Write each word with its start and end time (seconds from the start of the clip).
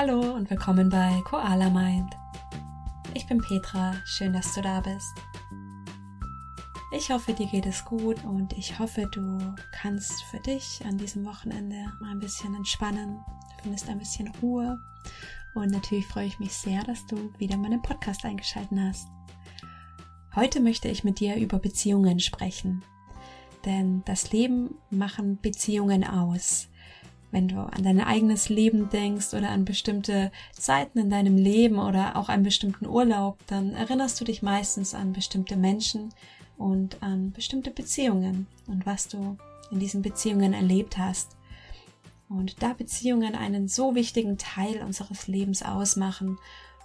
Hallo 0.00 0.20
und 0.32 0.48
willkommen 0.48 0.90
bei 0.90 1.20
Koala 1.24 1.70
Mind. 1.70 2.14
Ich 3.14 3.26
bin 3.26 3.38
Petra, 3.38 3.96
schön, 4.04 4.32
dass 4.32 4.54
du 4.54 4.62
da 4.62 4.78
bist. 4.80 5.12
Ich 6.92 7.10
hoffe, 7.10 7.32
dir 7.32 7.48
geht 7.48 7.66
es 7.66 7.84
gut 7.84 8.22
und 8.24 8.52
ich 8.52 8.78
hoffe, 8.78 9.08
du 9.10 9.56
kannst 9.72 10.22
für 10.30 10.38
dich 10.38 10.84
an 10.86 10.98
diesem 10.98 11.24
Wochenende 11.24 11.92
mal 11.98 12.12
ein 12.12 12.20
bisschen 12.20 12.54
entspannen, 12.54 13.18
findest 13.60 13.88
ein 13.88 13.98
bisschen 13.98 14.32
Ruhe 14.40 14.78
und 15.56 15.72
natürlich 15.72 16.06
freue 16.06 16.26
ich 16.26 16.38
mich 16.38 16.52
sehr, 16.52 16.84
dass 16.84 17.04
du 17.06 17.32
wieder 17.38 17.56
meinen 17.56 17.82
Podcast 17.82 18.24
eingeschaltet 18.24 18.78
hast. 18.78 19.08
Heute 20.36 20.60
möchte 20.60 20.86
ich 20.86 21.02
mit 21.02 21.18
dir 21.18 21.34
über 21.34 21.58
Beziehungen 21.58 22.20
sprechen, 22.20 22.84
denn 23.64 24.04
das 24.04 24.30
Leben 24.30 24.76
machen 24.90 25.40
Beziehungen 25.40 26.04
aus 26.04 26.68
wenn 27.30 27.48
du 27.48 27.58
an 27.58 27.82
dein 27.82 28.00
eigenes 28.00 28.48
Leben 28.48 28.88
denkst 28.90 29.34
oder 29.34 29.50
an 29.50 29.64
bestimmte 29.64 30.32
Zeiten 30.52 30.98
in 30.98 31.10
deinem 31.10 31.36
Leben 31.36 31.78
oder 31.78 32.16
auch 32.16 32.28
an 32.28 32.42
bestimmten 32.42 32.86
Urlaub, 32.86 33.38
dann 33.46 33.72
erinnerst 33.72 34.20
du 34.20 34.24
dich 34.24 34.42
meistens 34.42 34.94
an 34.94 35.12
bestimmte 35.12 35.56
Menschen 35.56 36.14
und 36.56 37.02
an 37.02 37.32
bestimmte 37.32 37.70
Beziehungen 37.70 38.46
und 38.66 38.86
was 38.86 39.08
du 39.08 39.36
in 39.70 39.78
diesen 39.78 40.02
Beziehungen 40.02 40.54
erlebt 40.54 40.96
hast. 40.96 41.36
Und 42.28 42.62
da 42.62 42.72
Beziehungen 42.72 43.34
einen 43.34 43.68
so 43.68 43.94
wichtigen 43.94 44.38
Teil 44.38 44.82
unseres 44.82 45.28
Lebens 45.28 45.62
ausmachen, 45.62 46.38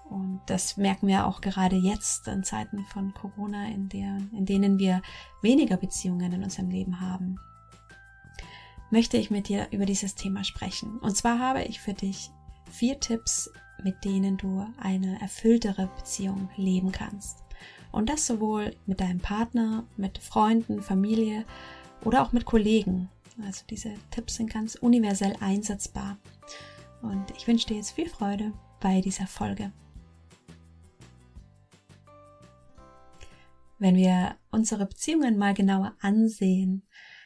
und 0.10 0.42
das 0.46 0.78
merken 0.78 1.08
wir 1.08 1.26
auch 1.26 1.42
gerade 1.42 1.76
jetzt 1.76 2.28
in 2.28 2.44
Zeiten 2.44 2.86
von 2.86 3.14
Corona, 3.14 3.68
in, 3.70 3.90
der, 3.90 4.18
in 4.38 4.46
denen 4.46 4.78
wir 4.78 5.02
weniger 5.42 5.78
Beziehungen 5.78 6.32
in 6.34 6.44
unserem 6.44 6.70
Leben 6.70 7.00
haben, 7.00 7.40
möchte 8.94 9.18
ich 9.18 9.32
mit 9.32 9.50
dir 9.50 9.70
über 9.72 9.88
dieses 9.88 10.14
Thema 10.14 10.44
sprechen. 10.44 11.00
Und 11.00 11.18
zwar 11.18 11.40
habe 11.40 11.64
ich 11.64 11.82
für 11.82 11.95
dich 11.95 12.30
vier 12.72 13.00
Tipps, 13.00 13.50
mit 13.84 14.06
denen 14.06 14.38
du 14.38 14.67
eine 14.78 15.20
erfülltere 15.20 15.90
Beziehung 15.98 16.48
leben 16.58 16.92
kannst. 16.92 17.40
Und 17.92 18.08
das 18.08 18.28
sowohl 18.28 18.76
mit 18.86 19.02
deinem 19.02 19.20
Partner, 19.20 19.84
mit 19.98 20.20
Freunden, 20.20 20.84
Familie 20.84 21.44
oder 22.04 22.22
auch 22.22 22.34
mit 22.34 22.45
Kollegen. 22.45 23.09
Also 23.44 23.66
diese 23.67 23.95
Tipps 24.12 24.36
sind 24.36 24.54
ganz 24.54 24.76
universell 24.76 25.36
einsetzbar. 25.39 26.20
Und 27.02 27.32
ich 27.36 27.48
wünsche 27.48 27.66
dir 27.66 27.78
jetzt 27.78 27.94
viel 27.94 28.10
Freude 28.10 28.54
bei 28.80 29.02
dieser 29.02 29.26
Folge. 29.26 29.72
Wenn 33.80 33.95
wir 33.95 34.36
unsere 34.52 34.86
Beziehungen 34.86 35.39
mal 35.39 35.56
genauer 35.56 35.95
ansehen, 36.00 36.84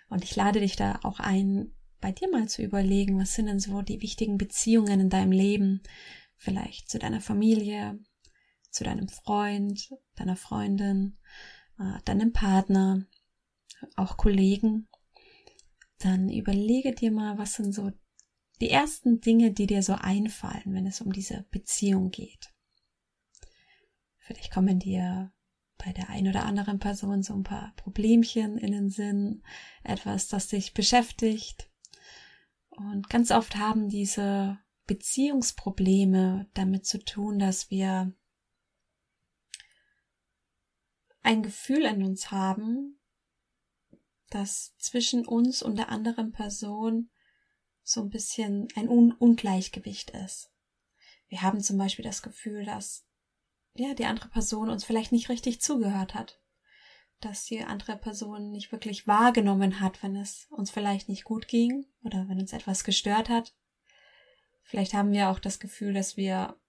und 0.10 0.24
ich 0.24 0.36
lade 0.36 0.60
dich 0.60 0.76
da 0.76 1.00
auch 1.04 1.20
ein, 1.20 1.74
bei 2.00 2.12
dir 2.12 2.30
mal 2.30 2.48
zu 2.48 2.62
überlegen, 2.64 3.20
was 3.20 3.34
sind 3.34 3.48
denn 3.48 3.60
so 3.60 3.82
die 3.82 4.02
wichtigen 4.02 4.38
Beziehungen 4.38 5.00
in 5.00 5.10
deinem 5.10 5.32
Leben? 5.32 5.82
Vielleicht 6.36 6.90
zu 6.90 7.00
deiner 7.00 7.22
Familie, 7.22 8.00
zu 8.70 8.84
deinem 8.84 9.08
Freund, 9.10 9.90
deiner 10.16 10.36
Freundin, 10.36 11.18
äh, 11.80 12.02
deinem 12.06 12.32
Partner, 12.32 13.06
auch 13.96 14.18
Kollegen. 14.18 14.88
Dann 16.00 16.30
überlege 16.30 16.94
dir 16.94 17.12
mal, 17.12 17.38
was 17.38 17.56
sind 17.56 17.74
so 17.74 17.92
die 18.62 18.70
ersten 18.70 19.20
Dinge, 19.20 19.52
die 19.52 19.68
dir 19.68 19.84
so 19.84 19.94
einfallen, 19.94 20.74
wenn 20.74 20.86
es 20.86 21.02
um 21.02 21.12
diese 21.12 21.46
Beziehung 21.52 22.12
geht. 22.12 22.54
Vielleicht 24.20 24.52
kommen 24.52 24.80
dir 24.80 25.32
bei 25.78 25.94
der 25.94 26.10
ein 26.10 26.28
oder 26.28 26.46
anderen 26.46 26.80
Person 26.80 27.24
so 27.24 27.34
ein 27.34 27.44
paar 27.44 27.74
Problemchen 27.76 28.58
in 28.58 28.72
den 28.72 28.90
Sinn, 28.90 29.44
etwas, 29.84 30.28
das 30.28 30.48
dich 30.48 30.74
beschäftigt. 30.74 31.70
Und 32.70 33.10
ganz 33.10 33.32
oft 33.32 33.56
haben 33.56 33.90
diese 33.90 34.60
Beziehungsprobleme 34.86 36.50
damit 36.54 36.86
zu 36.86 37.04
tun, 37.04 37.40
dass 37.40 37.70
wir 37.70 38.14
ein 41.22 41.44
Gefühl 41.44 41.84
in 41.84 42.04
uns 42.04 42.32
haben, 42.32 43.00
dass 44.30 44.76
zwischen 44.78 45.26
uns 45.26 45.62
und 45.62 45.78
der 45.78 45.90
anderen 45.90 46.32
Person 46.32 47.10
so 47.84 48.02
ein 48.02 48.10
bisschen 48.10 48.68
ein 48.76 48.90
Un 48.90 49.14
Ungleichgewicht 49.14 50.12
ist. 50.12 50.52
Wir 51.28 51.42
haben 51.42 51.62
zum 51.62 51.78
Beispiel 51.78 52.06
das 52.06 52.22
Gefühl, 52.22 52.66
dass 52.66 53.07
ja, 53.80 53.94
die 53.94 54.06
andere 54.06 54.30
Person 54.30 54.70
uns 54.70 54.84
vielleicht 54.84 55.12
nicht 55.12 55.30
richtig 55.30 55.62
zugehört 55.62 56.14
hat. 56.14 56.40
Dass 57.20 57.46
die 57.46 57.64
andere 57.64 57.98
Person 57.98 58.52
nicht 58.52 58.72
wirklich 58.72 59.08
wahrgenommen 59.08 59.80
hat, 59.80 60.04
wenn 60.04 60.16
es 60.16 60.48
uns 60.50 60.70
vielleicht 60.70 61.10
nicht 61.10 61.24
gut 61.24 61.48
ging 61.48 61.86
oder 62.04 62.28
wenn 62.28 62.40
uns 62.40 62.54
etwas 62.54 62.84
gestört 62.84 63.30
hat. 63.30 63.56
Vielleicht 64.64 64.94
haben 64.94 65.12
wir 65.12 65.30
auch 65.30 65.40
das 65.40 65.60
Gefühl, 65.60 65.94
dass 65.94 66.18
wir 66.18 66.60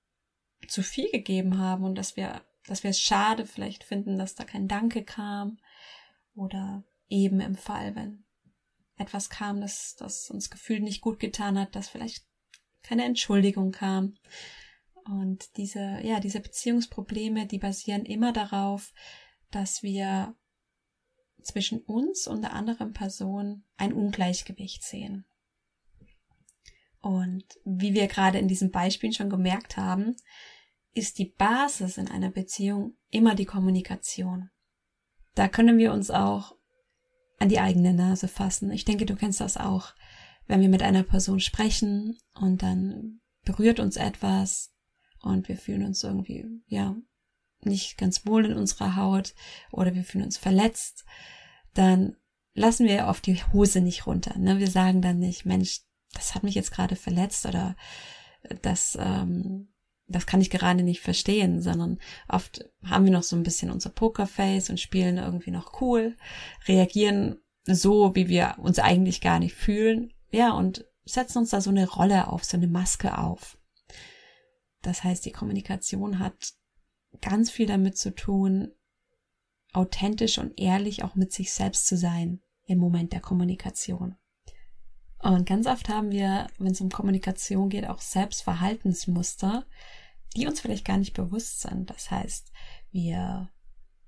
zu 0.67 0.83
viel 0.83 1.11
gegeben 1.11 1.59
haben 1.59 1.85
und 1.85 1.97
dass 1.97 2.17
wir, 2.17 2.43
dass 2.67 2.83
wir 2.83 2.91
es 2.91 3.01
schade 3.01 3.47
vielleicht 3.47 3.85
finden, 3.85 4.19
dass 4.19 4.35
da 4.35 4.45
kein 4.45 4.69
Danke 4.69 5.05
kam 5.05 5.59
oder 6.35 6.85
eben 7.09 7.41
im 7.41 7.57
Fall, 7.57 7.95
wenn 7.95 8.25
etwas 8.97 9.31
kam, 9.31 9.61
das, 9.61 9.97
das 9.97 10.31
uns 10.31 10.51
gefühlt 10.51 10.83
nicht 10.83 11.01
gut 11.01 11.21
getan 11.21 11.59
hat, 11.59 11.75
dass 11.75 11.89
vielleicht 11.89 12.25
keine 12.83 13.05
Entschuldigung 13.05 13.73
kam. 13.73 14.17
Und 15.09 15.57
diese, 15.57 16.01
ja, 16.03 16.21
diese 16.21 16.41
Beziehungsprobleme, 16.41 17.47
die 17.47 17.59
basieren 17.59 18.05
immer 18.05 18.33
darauf, 18.33 18.93
dass 19.51 19.83
wir 19.83 20.37
zwischen 21.43 21.81
uns 21.81 22.27
und 22.27 22.43
der 22.43 22.53
anderen 22.53 22.93
Person 22.93 23.65
ein 23.77 23.93
Ungleichgewicht 23.93 24.83
sehen. 24.83 25.25
Und 27.01 27.45
wie 27.65 27.95
wir 27.95 28.07
gerade 28.07 28.39
in 28.39 28.49
diesem 28.49 28.71
Beispiel 28.71 29.13
schon 29.13 29.31
gemerkt 29.31 29.77
haben, 29.77 30.17
ist 30.93 31.19
die 31.19 31.27
Basis 31.27 31.97
in 31.97 32.09
einer 32.09 32.31
Beziehung 32.31 32.95
immer 33.11 33.35
die 33.35 33.45
Kommunikation. 33.47 34.51
Da 35.35 35.49
können 35.49 35.79
wir 35.79 35.93
uns 35.93 36.11
auch 36.11 36.57
an 37.39 37.49
die 37.49 37.61
eigene 37.61 37.95
Nase 37.95 38.29
fassen. 38.29 38.73
Ich 38.73 38.85
denke, 38.85 39.07
du 39.07 39.15
kennst 39.15 39.41
das 39.41 39.57
auch, 39.57 39.95
wenn 40.49 40.61
wir 40.61 40.69
mit 40.69 40.83
einer 40.83 41.05
Person 41.05 41.41
sprechen 41.41 42.19
und 42.35 42.63
dann 42.63 43.21
berührt 43.45 43.79
uns 43.79 43.97
etwas, 43.97 44.75
und 45.23 45.49
wir 45.49 45.57
fühlen 45.57 45.85
uns 45.85 46.03
irgendwie, 46.03 46.47
ja, 46.67 46.97
nicht 47.63 47.99
ganz 47.99 48.27
wohl 48.27 48.47
in 48.47 48.57
unserer 48.57 48.97
Haut 48.97 49.35
oder 49.73 49.95
wir 49.95 50.05
fühlen 50.05 50.25
uns 50.25 50.39
verletzt, 50.39 51.05
dann 51.75 52.17
lassen 52.55 52.87
wir 52.87 53.07
oft 53.07 53.27
die 53.27 53.43
Hose 53.53 53.81
nicht 53.81 54.07
runter. 54.07 54.39
Ne? 54.39 54.59
Wir 54.59 54.71
sagen 54.71 55.03
dann 55.03 55.19
nicht, 55.19 55.45
Mensch, 55.45 55.81
das 56.13 56.35
hat 56.35 56.43
mich 56.43 56.55
jetzt 56.55 56.71
gerade 56.71 56.97
verletzt 56.97 57.47
oder 57.47 57.77
das, 58.63 58.97
ähm, 59.01 59.69
das 60.07 60.27
kann 60.27 60.41
ich 60.41 60.51
gerade 60.51 60.83
nicht 60.83 61.01
verstehen, 61.01 61.61
sondern 61.61 61.99
oft 62.29 62.65
haben 62.85 63.05
wir 63.05 63.13
noch 63.13 63.23
so 63.23 63.37
ein 63.37 63.43
bisschen 63.43 63.71
unser 63.71 63.91
Pokerface 63.91 64.71
und 64.71 64.81
spielen 64.81 65.19
irgendwie 65.19 65.51
noch 65.51 65.81
cool, 65.81 66.17
reagieren 66.67 67.39
so, 67.67 68.15
wie 68.15 68.29
wir 68.29 68.55
uns 68.59 68.79
eigentlich 68.79 69.21
gar 69.21 69.39
nicht 69.39 69.55
fühlen, 69.55 70.13
ja, 70.31 70.53
und 70.53 70.87
setzen 71.05 71.39
uns 71.39 71.51
da 71.51 71.61
so 71.61 71.71
eine 71.71 71.89
Rolle 71.89 72.29
auf, 72.29 72.45
so 72.45 72.57
eine 72.57 72.69
Maske 72.69 73.19
auf. 73.19 73.58
Das 74.83 75.05
heißt, 75.05 75.25
die 75.25 75.33
Kommunikation 75.33 76.19
hat 76.19 76.55
ganz 77.21 77.51
viel 77.51 77.67
damit 77.67 77.97
zu 77.97 78.15
tun, 78.15 78.73
authentisch 79.73 80.39
und 80.39 80.59
ehrlich 80.59 81.05
auch 81.05 81.15
mit 81.15 81.33
sich 81.33 81.53
selbst 81.53 81.87
zu 81.87 81.97
sein 81.97 82.41
im 82.65 82.79
Moment 82.79 83.13
der 83.13 83.21
Kommunikation. 83.21 84.17
Und 85.21 85.47
ganz 85.47 85.67
oft 85.67 85.89
haben 85.89 86.11
wir, 86.11 86.47
wenn 86.59 86.73
es 86.73 86.81
um 86.81 86.91
Kommunikation 86.91 87.71
geht, 87.71 87.89
auch 87.89 88.01
Selbstverhaltensmuster, 88.01 89.67
die 90.37 90.47
uns 90.47 90.61
vielleicht 90.61 90.85
gar 90.85 90.97
nicht 90.97 91.15
bewusst 91.15 91.61
sind. 91.61 91.91
Das 91.91 92.11
heißt, 92.11 92.53
wir, 92.93 93.51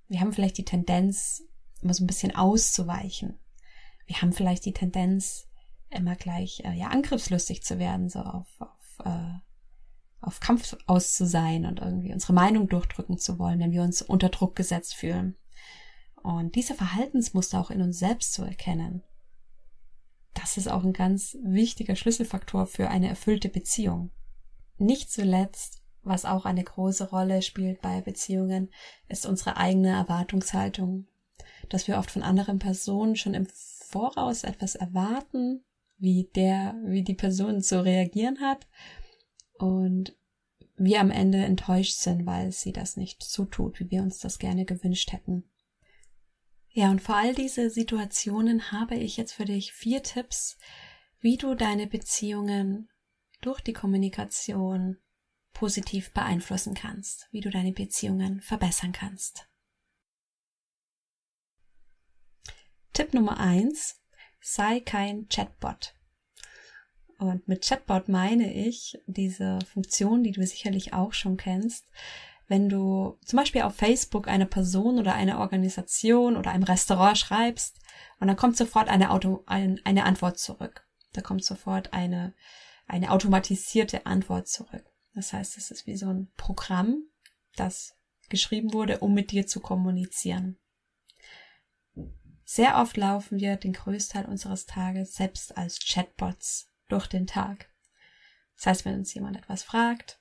wir 0.08 0.20
haben 0.20 0.32
vielleicht 0.32 0.58
die 0.58 0.64
Tendenz, 0.64 1.42
immer 1.82 1.94
so 1.94 2.04
ein 2.04 2.06
bisschen 2.06 2.34
auszuweichen. 2.34 3.40
Wir 4.06 4.22
haben 4.22 4.32
vielleicht 4.32 4.64
die 4.66 4.72
Tendenz, 4.72 5.48
immer 5.88 6.14
gleich 6.14 6.62
äh, 6.64 6.72
ja 6.72 6.88
angriffslustig 6.88 7.62
zu 7.64 7.78
werden, 7.78 8.08
so 8.08 8.20
auf, 8.20 8.46
auf 8.60 9.06
äh, 9.06 9.38
auf 10.20 10.40
Kampf 10.40 10.76
aus 10.86 11.14
zu 11.14 11.26
sein 11.26 11.64
und 11.64 11.80
irgendwie 11.80 12.12
unsere 12.12 12.32
Meinung 12.32 12.68
durchdrücken 12.68 13.18
zu 13.18 13.38
wollen, 13.38 13.58
wenn 13.58 13.72
wir 13.72 13.82
uns 13.82 14.02
unter 14.02 14.28
Druck 14.28 14.54
gesetzt 14.54 14.94
fühlen. 14.94 15.36
Und 16.22 16.54
diese 16.54 16.74
Verhaltensmuster 16.74 17.60
auch 17.60 17.70
in 17.70 17.80
uns 17.80 17.98
selbst 17.98 18.34
zu 18.34 18.42
erkennen, 18.42 19.02
das 20.34 20.56
ist 20.56 20.68
auch 20.68 20.84
ein 20.84 20.92
ganz 20.92 21.36
wichtiger 21.42 21.96
Schlüsselfaktor 21.96 22.66
für 22.66 22.88
eine 22.88 23.08
erfüllte 23.08 23.48
Beziehung. 23.48 24.10
Nicht 24.78 25.10
zuletzt, 25.10 25.82
was 26.02 26.24
auch 26.24 26.44
eine 26.44 26.64
große 26.64 27.10
Rolle 27.10 27.42
spielt 27.42 27.80
bei 27.82 28.00
Beziehungen, 28.00 28.70
ist 29.08 29.26
unsere 29.26 29.56
eigene 29.56 29.90
Erwartungshaltung. 29.90 31.06
Dass 31.68 31.88
wir 31.88 31.98
oft 31.98 32.10
von 32.10 32.22
anderen 32.22 32.58
Personen 32.58 33.16
schon 33.16 33.34
im 33.34 33.46
Voraus 33.52 34.44
etwas 34.44 34.76
erwarten, 34.76 35.64
wie 35.98 36.30
der, 36.34 36.74
wie 36.84 37.02
die 37.02 37.14
Person 37.14 37.60
zu 37.60 37.84
reagieren 37.84 38.40
hat 38.40 38.66
und 39.60 40.16
wir 40.76 41.00
am 41.00 41.10
Ende 41.10 41.38
enttäuscht 41.38 41.98
sind, 41.98 42.24
weil 42.24 42.52
sie 42.52 42.72
das 42.72 42.96
nicht 42.96 43.22
so 43.22 43.44
tut, 43.44 43.80
wie 43.80 43.90
wir 43.90 44.02
uns 44.02 44.18
das 44.18 44.38
gerne 44.38 44.64
gewünscht 44.64 45.12
hätten. 45.12 45.50
Ja, 46.70 46.90
und 46.90 47.02
vor 47.02 47.16
all 47.16 47.34
diese 47.34 47.68
Situationen 47.68 48.72
habe 48.72 48.94
ich 48.94 49.16
jetzt 49.16 49.32
für 49.32 49.44
dich 49.44 49.72
vier 49.72 50.02
Tipps, 50.02 50.56
wie 51.20 51.36
du 51.36 51.54
deine 51.54 51.86
Beziehungen 51.86 52.88
durch 53.40 53.60
die 53.60 53.72
Kommunikation 53.72 54.98
positiv 55.52 56.12
beeinflussen 56.12 56.74
kannst, 56.74 57.28
wie 57.32 57.40
du 57.40 57.50
deine 57.50 57.72
Beziehungen 57.72 58.40
verbessern 58.40 58.92
kannst. 58.92 59.48
Tipp 62.92 63.12
Nummer 63.12 63.38
eins: 63.38 64.00
Sei 64.40 64.80
kein 64.80 65.28
Chatbot. 65.28 65.99
Und 67.20 67.46
mit 67.46 67.66
Chatbot 67.68 68.08
meine 68.08 68.50
ich 68.50 68.98
diese 69.06 69.58
Funktion, 69.70 70.22
die 70.22 70.32
du 70.32 70.44
sicherlich 70.46 70.94
auch 70.94 71.12
schon 71.12 71.36
kennst, 71.36 71.86
wenn 72.48 72.70
du 72.70 73.18
zum 73.26 73.36
Beispiel 73.36 73.60
auf 73.60 73.76
Facebook 73.76 74.26
eine 74.26 74.46
Person 74.46 74.98
oder 74.98 75.14
eine 75.14 75.38
Organisation 75.38 76.38
oder 76.38 76.50
einem 76.50 76.62
Restaurant 76.62 77.18
schreibst 77.18 77.78
und 78.20 78.28
dann 78.28 78.36
kommt 78.36 78.56
sofort 78.56 78.88
eine, 78.88 79.10
Auto, 79.10 79.44
ein, 79.44 79.78
eine 79.84 80.04
Antwort 80.04 80.38
zurück. 80.38 80.88
Da 81.12 81.20
kommt 81.20 81.44
sofort 81.44 81.92
eine, 81.92 82.34
eine 82.86 83.10
automatisierte 83.10 84.06
Antwort 84.06 84.48
zurück. 84.48 84.84
Das 85.14 85.34
heißt, 85.34 85.58
es 85.58 85.70
ist 85.70 85.86
wie 85.86 85.96
so 85.96 86.08
ein 86.08 86.32
Programm, 86.38 87.02
das 87.54 87.98
geschrieben 88.30 88.72
wurde, 88.72 89.00
um 89.00 89.12
mit 89.12 89.30
dir 89.30 89.46
zu 89.46 89.60
kommunizieren. 89.60 90.58
Sehr 92.44 92.78
oft 92.78 92.96
laufen 92.96 93.38
wir 93.40 93.56
den 93.56 93.74
Größteil 93.74 94.24
unseres 94.24 94.64
Tages 94.64 95.14
selbst 95.14 95.58
als 95.58 95.80
Chatbots 95.80 96.69
durch 96.92 97.06
den 97.06 97.26
Tag. 97.26 97.70
Das 98.56 98.66
heißt, 98.66 98.84
wenn 98.84 98.94
uns 98.94 99.14
jemand 99.14 99.36
etwas 99.36 99.62
fragt, 99.62 100.20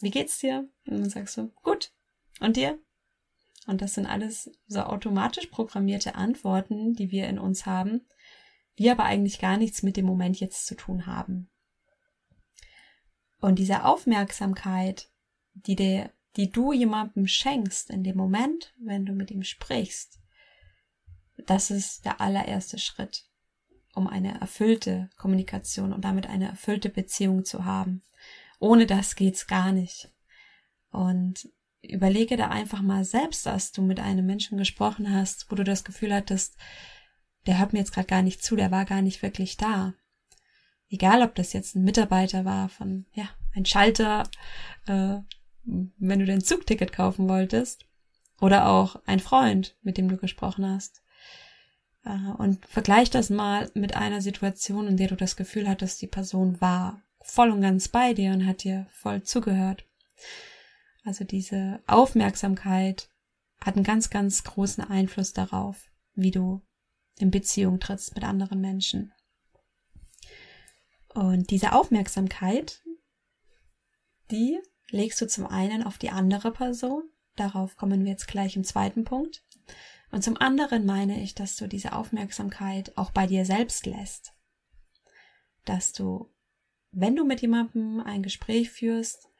wie 0.00 0.10
geht's 0.10 0.38
dir? 0.38 0.68
Und 0.86 1.00
dann 1.00 1.10
sagst 1.10 1.36
du, 1.36 1.48
gut. 1.62 1.92
Und 2.40 2.56
dir? 2.56 2.78
Und 3.66 3.80
das 3.80 3.94
sind 3.94 4.06
alles 4.06 4.50
so 4.66 4.80
automatisch 4.80 5.46
programmierte 5.46 6.14
Antworten, 6.16 6.94
die 6.94 7.10
wir 7.10 7.28
in 7.28 7.38
uns 7.38 7.66
haben, 7.66 8.06
die 8.78 8.90
aber 8.90 9.04
eigentlich 9.04 9.38
gar 9.38 9.56
nichts 9.56 9.82
mit 9.82 9.96
dem 9.96 10.06
Moment 10.06 10.40
jetzt 10.40 10.66
zu 10.66 10.74
tun 10.74 11.06
haben. 11.06 11.50
Und 13.38 13.58
diese 13.58 13.84
Aufmerksamkeit, 13.84 15.10
die, 15.54 15.76
der, 15.76 16.12
die 16.36 16.50
du 16.50 16.72
jemandem 16.72 17.26
schenkst 17.26 17.90
in 17.90 18.02
dem 18.02 18.16
Moment, 18.16 18.74
wenn 18.78 19.04
du 19.04 19.12
mit 19.12 19.30
ihm 19.30 19.42
sprichst, 19.42 20.20
das 21.46 21.70
ist 21.70 22.04
der 22.04 22.20
allererste 22.20 22.78
Schritt, 22.78 23.28
um 23.94 24.06
eine 24.06 24.40
erfüllte 24.40 25.10
Kommunikation 25.16 25.92
und 25.92 26.04
damit 26.04 26.26
eine 26.26 26.48
erfüllte 26.48 26.88
Beziehung 26.88 27.44
zu 27.44 27.64
haben. 27.64 28.02
Ohne 28.58 28.86
das 28.86 29.16
geht's 29.16 29.46
gar 29.46 29.72
nicht. 29.72 30.10
Und 30.90 31.48
überlege 31.82 32.36
da 32.36 32.48
einfach 32.48 32.80
mal 32.80 33.04
selbst, 33.04 33.44
dass 33.46 33.72
du 33.72 33.82
mit 33.82 34.00
einem 34.00 34.24
Menschen 34.24 34.56
gesprochen 34.56 35.12
hast, 35.12 35.50
wo 35.50 35.56
du 35.56 35.64
das 35.64 35.84
Gefühl 35.84 36.14
hattest, 36.14 36.56
der 37.46 37.58
hört 37.58 37.72
mir 37.72 37.80
jetzt 37.80 37.92
gerade 37.92 38.06
gar 38.06 38.22
nicht 38.22 38.42
zu, 38.42 38.54
der 38.54 38.70
war 38.70 38.84
gar 38.84 39.02
nicht 39.02 39.22
wirklich 39.22 39.56
da. 39.56 39.94
Egal, 40.88 41.22
ob 41.22 41.34
das 41.34 41.52
jetzt 41.52 41.74
ein 41.74 41.84
Mitarbeiter 41.84 42.44
war 42.44 42.68
von, 42.68 43.06
ja, 43.14 43.28
ein 43.54 43.64
Schalter, 43.64 44.24
äh, 44.86 45.18
wenn 45.64 46.18
du 46.18 46.26
dein 46.26 46.42
Zugticket 46.42 46.92
kaufen 46.92 47.28
wolltest, 47.28 47.86
oder 48.40 48.66
auch 48.68 48.96
ein 49.06 49.20
Freund, 49.20 49.76
mit 49.82 49.96
dem 49.96 50.08
du 50.08 50.16
gesprochen 50.16 50.66
hast. 50.68 51.01
Äh, 52.04 52.32
und 52.38 52.64
vergleich 52.66 53.10
das 53.10 53.30
mal 53.30 53.70
mit 53.74 53.96
einer 53.96 54.20
Situation, 54.20 54.86
in 54.86 54.96
der 54.96 55.08
du 55.08 55.16
das 55.16 55.36
Gefühl 55.36 55.68
hattest, 55.68 56.02
die 56.02 56.06
Person 56.06 56.60
war 56.60 57.02
voll 57.20 57.50
und 57.50 57.60
ganz 57.60 57.88
bei 57.88 58.14
dir 58.14 58.32
und 58.32 58.46
hat 58.46 58.64
dir 58.64 58.86
voll 58.90 59.22
zugehört. 59.22 59.84
Also 61.04 61.24
diese 61.24 61.80
Aufmerksamkeit 61.86 63.08
hat 63.60 63.76
einen 63.76 63.84
ganz, 63.84 64.10
ganz 64.10 64.44
großen 64.44 64.84
Einfluss 64.84 65.32
darauf, 65.32 65.90
wie 66.14 66.30
du 66.30 66.62
in 67.18 67.30
Beziehung 67.30 67.80
trittst 67.80 68.14
mit 68.14 68.24
anderen 68.24 68.60
Menschen. 68.60 69.12
Und 71.14 71.50
diese 71.50 71.72
Aufmerksamkeit, 71.72 72.82
die 74.30 74.58
legst 74.88 75.20
du 75.20 75.26
zum 75.26 75.46
einen 75.46 75.82
auf 75.82 75.98
die 75.98 76.10
andere 76.10 76.52
Person, 76.52 77.02
darauf 77.36 77.76
kommen 77.76 78.04
wir 78.04 78.12
jetzt 78.12 78.28
gleich 78.28 78.56
im 78.56 78.64
zweiten 78.64 79.04
Punkt. 79.04 79.44
Und 80.10 80.22
zum 80.22 80.36
anderen 80.36 80.84
meine 80.84 81.22
ich, 81.22 81.34
dass 81.34 81.56
du 81.56 81.66
diese 81.66 81.94
Aufmerksamkeit 81.94 82.96
auch 82.96 83.10
bei 83.10 83.26
dir 83.26 83.46
selbst 83.46 83.86
lässt. 83.86 84.34
Dass 85.64 85.92
du, 85.92 86.30
wenn 86.90 87.16
du 87.16 87.24
mit 87.24 87.40
jemandem 87.40 88.00
ein 88.00 88.22
Gespräch 88.22 88.70
führst, 88.70 89.30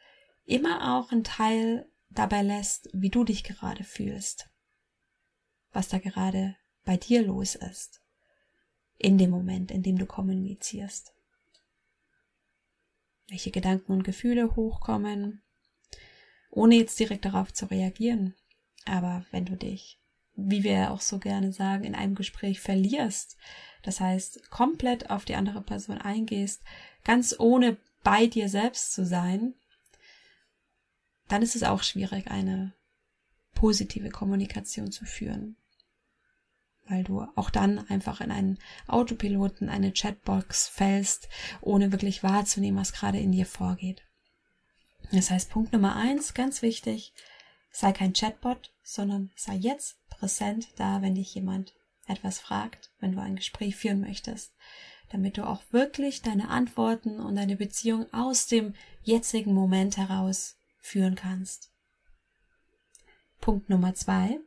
immer 0.44 0.96
auch 0.96 1.12
einen 1.12 1.24
Teil 1.24 1.86
dabei 2.08 2.42
lässt, 2.42 2.88
wie 2.92 3.10
du 3.10 3.24
dich 3.24 3.44
gerade 3.44 3.84
fühlst. 3.84 4.48
Was 5.72 5.88
da 5.88 5.98
gerade 5.98 6.56
bei 6.84 6.96
dir 6.96 7.22
los 7.22 7.54
ist. 7.54 8.02
In 8.98 9.18
dem 9.18 9.30
Moment, 9.30 9.70
in 9.70 9.82
dem 9.82 9.98
du 9.98 10.06
kommunizierst. 10.06 11.12
Welche 13.28 13.50
Gedanken 13.50 13.92
und 13.92 14.04
Gefühle 14.04 14.56
hochkommen, 14.56 15.42
ohne 16.52 16.76
jetzt 16.76 17.00
direkt 17.00 17.24
darauf 17.24 17.52
zu 17.52 17.66
reagieren. 17.66 18.34
Aber 18.84 19.24
wenn 19.32 19.44
du 19.44 19.56
dich, 19.56 19.98
wie 20.36 20.62
wir 20.62 20.92
auch 20.92 21.00
so 21.00 21.18
gerne 21.18 21.52
sagen, 21.52 21.82
in 21.82 21.96
einem 21.96 22.14
Gespräch 22.14 22.60
verlierst, 22.60 23.36
das 23.82 23.98
heißt 23.98 24.50
komplett 24.50 25.10
auf 25.10 25.24
die 25.24 25.34
andere 25.34 25.62
Person 25.62 25.98
eingehst, 25.98 26.62
ganz 27.02 27.34
ohne 27.38 27.76
bei 28.04 28.26
dir 28.26 28.48
selbst 28.48 28.92
zu 28.92 29.04
sein, 29.04 29.54
dann 31.28 31.42
ist 31.42 31.56
es 31.56 31.64
auch 31.64 31.82
schwierig, 31.82 32.30
eine 32.30 32.72
positive 33.54 34.10
Kommunikation 34.10 34.92
zu 34.92 35.04
führen 35.04 35.56
weil 36.92 37.04
du 37.04 37.26
auch 37.36 37.50
dann 37.50 37.78
einfach 37.88 38.20
in 38.20 38.30
einen 38.30 38.58
Autopiloten, 38.86 39.68
eine 39.68 39.92
Chatbox 39.92 40.68
fällst, 40.68 41.28
ohne 41.60 41.92
wirklich 41.92 42.22
wahrzunehmen, 42.22 42.78
was 42.78 42.92
gerade 42.92 43.18
in 43.18 43.32
dir 43.32 43.46
vorgeht. 43.46 44.02
Das 45.12 45.30
heißt, 45.30 45.50
Punkt 45.50 45.74
Nummer 45.74 45.94
eins, 45.94 46.32
ganz 46.32 46.62
wichtig, 46.62 47.12
sei 47.70 47.92
kein 47.92 48.14
Chatbot, 48.14 48.72
sondern 48.82 49.30
sei 49.36 49.54
jetzt 49.54 49.98
präsent 50.08 50.68
da, 50.76 51.02
wenn 51.02 51.14
dich 51.14 51.34
jemand 51.34 51.74
etwas 52.06 52.40
fragt, 52.40 52.90
wenn 52.98 53.12
du 53.12 53.20
ein 53.20 53.36
Gespräch 53.36 53.76
führen 53.76 54.00
möchtest, 54.00 54.54
damit 55.10 55.36
du 55.36 55.46
auch 55.46 55.62
wirklich 55.70 56.22
deine 56.22 56.48
Antworten 56.48 57.20
und 57.20 57.36
deine 57.36 57.56
Beziehung 57.56 58.12
aus 58.12 58.46
dem 58.46 58.74
jetzigen 59.02 59.52
Moment 59.52 59.98
heraus 59.98 60.56
führen 60.80 61.14
kannst. 61.14 61.70
Punkt 63.40 63.68
Nummer 63.68 63.94
zwei, 63.94 64.40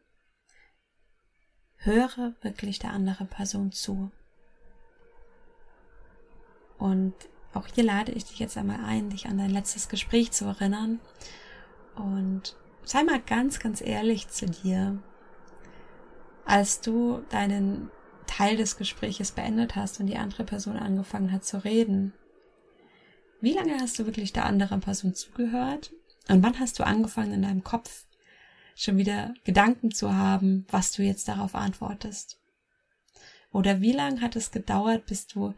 höre 1.78 2.34
wirklich 2.42 2.80
der 2.80 2.92
anderen 2.92 3.28
Person 3.28 3.72
zu. 3.72 4.12
Und 6.80 7.14
auch 7.56 7.68
hier 7.74 7.84
lade 7.84 8.12
ich 8.12 8.26
dich 8.26 8.40
jetzt 8.40 8.58
einmal 8.58 8.84
ein, 8.86 9.10
dich 9.10 9.28
an 9.28 9.38
dein 9.38 9.50
letztes 9.50 9.90
Gespräch 9.90 10.32
zu 10.32 10.46
erinnern. 10.46 11.00
Und 11.96 12.56
sei 12.84 13.04
mal 13.04 13.22
ganz, 13.22 13.60
ganz 13.60 13.82
ehrlich 13.82 14.28
zu 14.28 14.46
dir. 14.46 15.02
Als 16.46 16.82
du 16.82 17.24
deinen 17.30 17.90
Teil 18.28 18.58
des 18.58 18.78
Gespräches 18.78 19.32
beendet 19.32 19.76
hast 19.76 20.00
und 20.00 20.08
die 20.08 20.18
andere 20.18 20.44
Person 20.44 20.78
angefangen 20.78 21.32
hat 21.32 21.46
zu 21.46 21.64
reden, 21.64 22.14
wie 23.42 23.54
lange 23.54 23.80
hast 23.80 23.98
du 24.00 24.06
wirklich 24.06 24.34
der 24.34 24.46
anderen 24.46 24.82
Person 24.82 25.14
zugehört? 25.14 25.94
Und 26.28 26.44
wann 26.44 26.60
hast 26.60 26.80
du 26.80 26.86
angefangen 26.86 27.34
in 27.34 27.42
deinem 27.44 27.64
Kopf 27.64 28.06
schon 28.76 28.98
wieder 28.98 29.34
Gedanken 29.44 29.92
zu 29.92 30.14
haben, 30.14 30.66
was 30.70 30.92
du 30.92 31.04
jetzt 31.04 31.28
darauf 31.28 31.56
antwortest? 31.56 32.40
Oder 33.52 33.80
wie 33.80 33.94
lange 33.94 34.20
hat 34.20 34.36
es 34.36 34.52
gedauert, 34.52 35.06
bis 35.06 35.28
du 35.28 35.54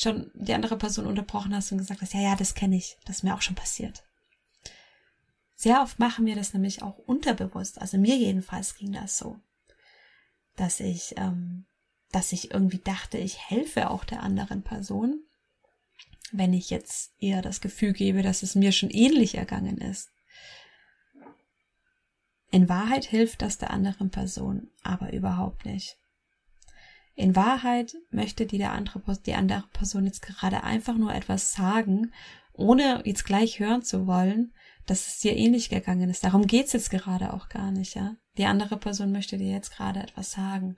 schon 0.00 0.30
die 0.34 0.54
andere 0.54 0.76
Person 0.76 1.06
unterbrochen 1.06 1.54
hast 1.54 1.72
und 1.72 1.78
gesagt 1.78 2.02
hast, 2.02 2.14
ja, 2.14 2.20
ja, 2.20 2.36
das 2.36 2.54
kenne 2.54 2.76
ich, 2.76 2.96
das 3.04 3.16
ist 3.16 3.22
mir 3.22 3.34
auch 3.34 3.42
schon 3.42 3.56
passiert. 3.56 4.04
Sehr 5.54 5.82
oft 5.82 5.98
machen 5.98 6.24
wir 6.24 6.36
das 6.36 6.54
nämlich 6.54 6.82
auch 6.82 6.98
unterbewusst. 6.98 7.80
Also 7.80 7.98
mir 7.98 8.16
jedenfalls 8.16 8.76
ging 8.76 8.92
das 8.92 9.18
so, 9.18 9.40
dass 10.54 10.78
ich, 10.78 11.14
ähm, 11.16 11.66
dass 12.12 12.32
ich 12.32 12.52
irgendwie 12.52 12.78
dachte, 12.78 13.18
ich 13.18 13.50
helfe 13.50 13.90
auch 13.90 14.04
der 14.04 14.22
anderen 14.22 14.62
Person, 14.62 15.20
wenn 16.30 16.52
ich 16.52 16.70
jetzt 16.70 17.12
eher 17.18 17.42
das 17.42 17.60
Gefühl 17.60 17.92
gebe, 17.92 18.22
dass 18.22 18.42
es 18.42 18.54
mir 18.54 18.70
schon 18.70 18.90
ähnlich 18.90 19.34
ergangen 19.34 19.78
ist. 19.78 20.10
In 22.50 22.68
Wahrheit 22.68 23.04
hilft 23.04 23.42
das 23.42 23.58
der 23.58 23.70
anderen 23.70 24.10
Person 24.10 24.70
aber 24.82 25.12
überhaupt 25.12 25.64
nicht. 25.66 25.98
In 27.18 27.34
Wahrheit 27.34 27.96
möchte 28.12 28.46
die, 28.46 28.58
der 28.58 28.70
andere, 28.70 29.02
die 29.26 29.34
andere 29.34 29.64
Person 29.72 30.04
jetzt 30.04 30.22
gerade 30.22 30.62
einfach 30.62 30.96
nur 30.96 31.12
etwas 31.12 31.52
sagen, 31.52 32.12
ohne 32.52 33.02
jetzt 33.06 33.24
gleich 33.24 33.58
hören 33.58 33.82
zu 33.82 34.06
wollen, 34.06 34.54
dass 34.86 35.08
es 35.08 35.18
dir 35.18 35.36
ähnlich 35.36 35.68
gegangen 35.68 36.10
ist. 36.10 36.22
Darum 36.22 36.46
geht's 36.46 36.74
jetzt 36.74 36.90
gerade 36.90 37.34
auch 37.34 37.48
gar 37.48 37.72
nicht, 37.72 37.96
ja. 37.96 38.14
Die 38.36 38.44
andere 38.44 38.76
Person 38.76 39.10
möchte 39.10 39.36
dir 39.36 39.50
jetzt 39.50 39.72
gerade 39.72 39.98
etwas 39.98 40.30
sagen. 40.30 40.76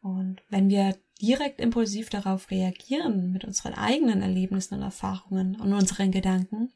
Und 0.00 0.40
wenn 0.48 0.70
wir 0.70 0.96
direkt 1.20 1.60
impulsiv 1.60 2.08
darauf 2.08 2.50
reagieren 2.50 3.30
mit 3.30 3.44
unseren 3.44 3.74
eigenen 3.74 4.22
Erlebnissen 4.22 4.76
und 4.76 4.82
Erfahrungen 4.82 5.60
und 5.60 5.74
unseren 5.74 6.12
Gedanken, 6.12 6.72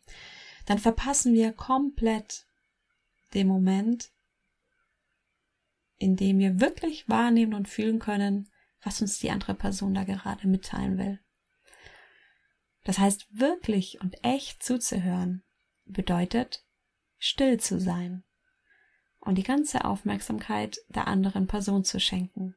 dann 0.66 0.78
verpassen 0.78 1.32
wir 1.32 1.52
komplett 1.52 2.44
dem 3.32 3.46
Moment, 3.46 4.10
in 5.98 6.16
dem 6.16 6.38
wir 6.38 6.60
wirklich 6.60 7.08
wahrnehmen 7.08 7.54
und 7.54 7.68
fühlen 7.68 7.98
können, 7.98 8.48
was 8.82 9.02
uns 9.02 9.18
die 9.18 9.30
andere 9.30 9.54
Person 9.54 9.94
da 9.94 10.04
gerade 10.04 10.46
mitteilen 10.46 10.98
will. 10.98 11.20
Das 12.84 12.98
heißt, 12.98 13.26
wirklich 13.30 14.00
und 14.00 14.16
echt 14.24 14.62
zuzuhören 14.62 15.42
bedeutet, 15.84 16.64
still 17.18 17.58
zu 17.58 17.80
sein 17.80 18.22
und 19.20 19.36
die 19.36 19.42
ganze 19.42 19.84
Aufmerksamkeit 19.84 20.78
der 20.88 21.08
anderen 21.08 21.46
Person 21.46 21.84
zu 21.84 22.00
schenken 22.00 22.54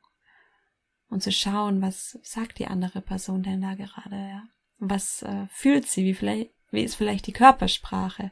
und 1.10 1.22
zu 1.22 1.32
schauen, 1.32 1.82
was 1.82 2.20
sagt 2.24 2.60
die 2.60 2.68
andere 2.68 3.02
Person 3.02 3.44
denn 3.44 3.62
da 3.62 3.76
gerade, 3.76 4.16
ja? 4.16 4.44
Was 4.84 5.22
äh, 5.22 5.48
fühlt 5.50 5.88
sie? 5.88 6.06
Wie 6.06 6.16
vielleicht, 6.16 6.52
wie 6.72 6.82
ist 6.82 6.96
vielleicht 6.96 7.28
die 7.28 7.34
Körpersprache? 7.34 8.32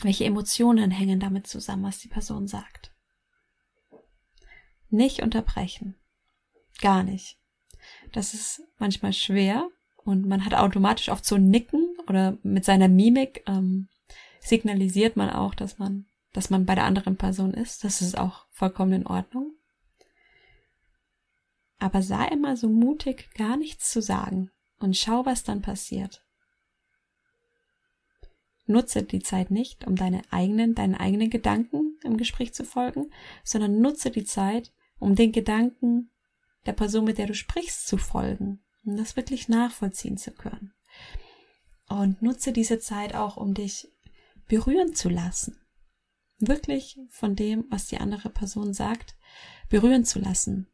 Welche 0.00 0.24
Emotionen 0.24 0.90
hängen 0.90 1.20
damit 1.20 1.46
zusammen, 1.46 1.84
was 1.84 1.98
die 1.98 2.08
Person 2.08 2.48
sagt? 2.48 2.92
Nicht 4.90 5.22
unterbrechen. 5.22 5.96
Gar 6.80 7.02
nicht. 7.02 7.38
Das 8.12 8.34
ist 8.34 8.62
manchmal 8.78 9.12
schwer 9.12 9.68
und 9.96 10.26
man 10.26 10.44
hat 10.44 10.54
automatisch 10.54 11.08
oft 11.08 11.24
so 11.24 11.36
Nicken 11.36 11.96
oder 12.06 12.38
mit 12.42 12.64
seiner 12.64 12.88
Mimik 12.88 13.42
ähm, 13.46 13.88
signalisiert 14.40 15.16
man 15.16 15.30
auch, 15.30 15.54
dass 15.54 15.78
man, 15.78 16.06
dass 16.32 16.50
man 16.50 16.66
bei 16.66 16.74
der 16.74 16.84
anderen 16.84 17.16
Person 17.16 17.52
ist. 17.52 17.84
Das 17.84 18.00
ist 18.00 18.16
auch 18.16 18.46
vollkommen 18.50 18.92
in 18.92 19.06
Ordnung. 19.06 19.52
Aber 21.78 22.02
sei 22.02 22.26
immer 22.28 22.56
so 22.56 22.68
mutig, 22.68 23.30
gar 23.34 23.56
nichts 23.56 23.90
zu 23.90 24.00
sagen 24.00 24.50
und 24.78 24.96
schau, 24.96 25.26
was 25.26 25.42
dann 25.42 25.62
passiert. 25.62 26.24
Nutze 28.66 29.02
die 29.02 29.20
Zeit 29.20 29.50
nicht, 29.50 29.86
um 29.86 29.94
deine 29.94 30.22
eigenen, 30.30 30.74
deinen 30.74 30.96
eigenen 30.96 31.30
Gedanken 31.30 31.98
im 32.02 32.16
Gespräch 32.16 32.52
zu 32.52 32.64
folgen, 32.64 33.10
sondern 33.44 33.80
nutze 33.80 34.10
die 34.10 34.24
Zeit, 34.24 34.72
um 34.98 35.14
den 35.14 35.32
Gedanken 35.32 36.10
der 36.66 36.72
Person, 36.72 37.04
mit 37.04 37.18
der 37.18 37.26
du 37.26 37.34
sprichst, 37.34 37.86
zu 37.86 37.96
folgen, 37.96 38.64
um 38.84 38.96
das 38.96 39.16
wirklich 39.16 39.48
nachvollziehen 39.48 40.16
zu 40.16 40.32
können. 40.32 40.72
Und 41.88 42.22
nutze 42.22 42.52
diese 42.52 42.78
Zeit 42.78 43.14
auch, 43.14 43.36
um 43.36 43.54
dich 43.54 43.92
berühren 44.48 44.94
zu 44.94 45.08
lassen. 45.08 45.60
Wirklich 46.38 46.98
von 47.08 47.36
dem, 47.36 47.64
was 47.70 47.86
die 47.86 47.98
andere 47.98 48.28
Person 48.28 48.74
sagt, 48.74 49.16
berühren 49.68 50.04
zu 50.04 50.18
lassen. 50.18 50.68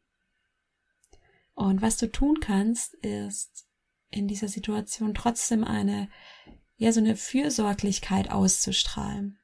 Und 1.53 1.81
was 1.81 1.97
du 1.97 2.11
tun 2.11 2.39
kannst, 2.39 2.95
ist 2.95 3.67
in 4.09 4.27
dieser 4.27 4.47
Situation 4.47 5.13
trotzdem 5.13 5.63
eine, 5.63 6.09
ja, 6.77 6.91
so 6.91 6.99
eine 6.99 7.15
Fürsorglichkeit 7.15 8.31
auszustrahlen. 8.31 9.39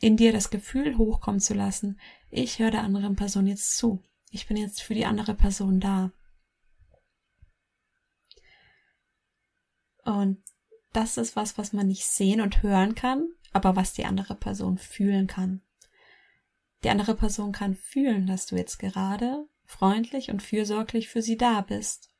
In 0.00 0.16
dir 0.16 0.32
das 0.32 0.50
Gefühl 0.50 0.98
hochkommen 0.98 1.40
zu 1.40 1.54
lassen, 1.54 2.00
ich 2.30 2.58
höre 2.58 2.72
der 2.72 2.82
anderen 2.82 3.14
Person 3.14 3.46
jetzt 3.46 3.76
zu. 3.76 4.02
Ich 4.32 4.46
bin 4.46 4.56
jetzt 4.56 4.82
für 4.82 4.94
die 4.94 5.04
andere 5.04 5.34
Person 5.34 5.78
da. 5.78 6.10
Und 10.04 10.42
das 10.94 11.18
ist 11.18 11.36
was, 11.36 11.58
was 11.58 11.74
man 11.74 11.86
nicht 11.86 12.06
sehen 12.06 12.40
und 12.40 12.62
hören 12.62 12.94
kann, 12.94 13.28
aber 13.52 13.76
was 13.76 13.92
die 13.92 14.06
andere 14.06 14.34
Person 14.34 14.78
fühlen 14.78 15.26
kann. 15.26 15.60
Die 16.82 16.88
andere 16.88 17.14
Person 17.14 17.52
kann 17.52 17.74
fühlen, 17.74 18.26
dass 18.26 18.46
du 18.46 18.56
jetzt 18.56 18.78
gerade 18.78 19.46
freundlich 19.66 20.30
und 20.30 20.42
fürsorglich 20.42 21.10
für 21.10 21.20
sie 21.20 21.36
da 21.36 21.60
bist. 21.60 22.10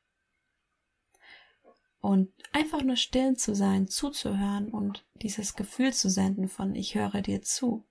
Und 1.99 2.31
einfach 2.51 2.83
nur 2.83 2.95
still 2.95 3.35
zu 3.37 3.55
sein, 3.55 3.87
zuzuhören 3.87 4.69
und 4.69 5.03
dieses 5.15 5.55
Gefühl 5.55 5.93
zu 5.93 6.09
senden 6.11 6.47
von 6.47 6.75
ich 6.75 6.93
höre 6.93 7.23
dir 7.23 7.41
zu. 7.41 7.87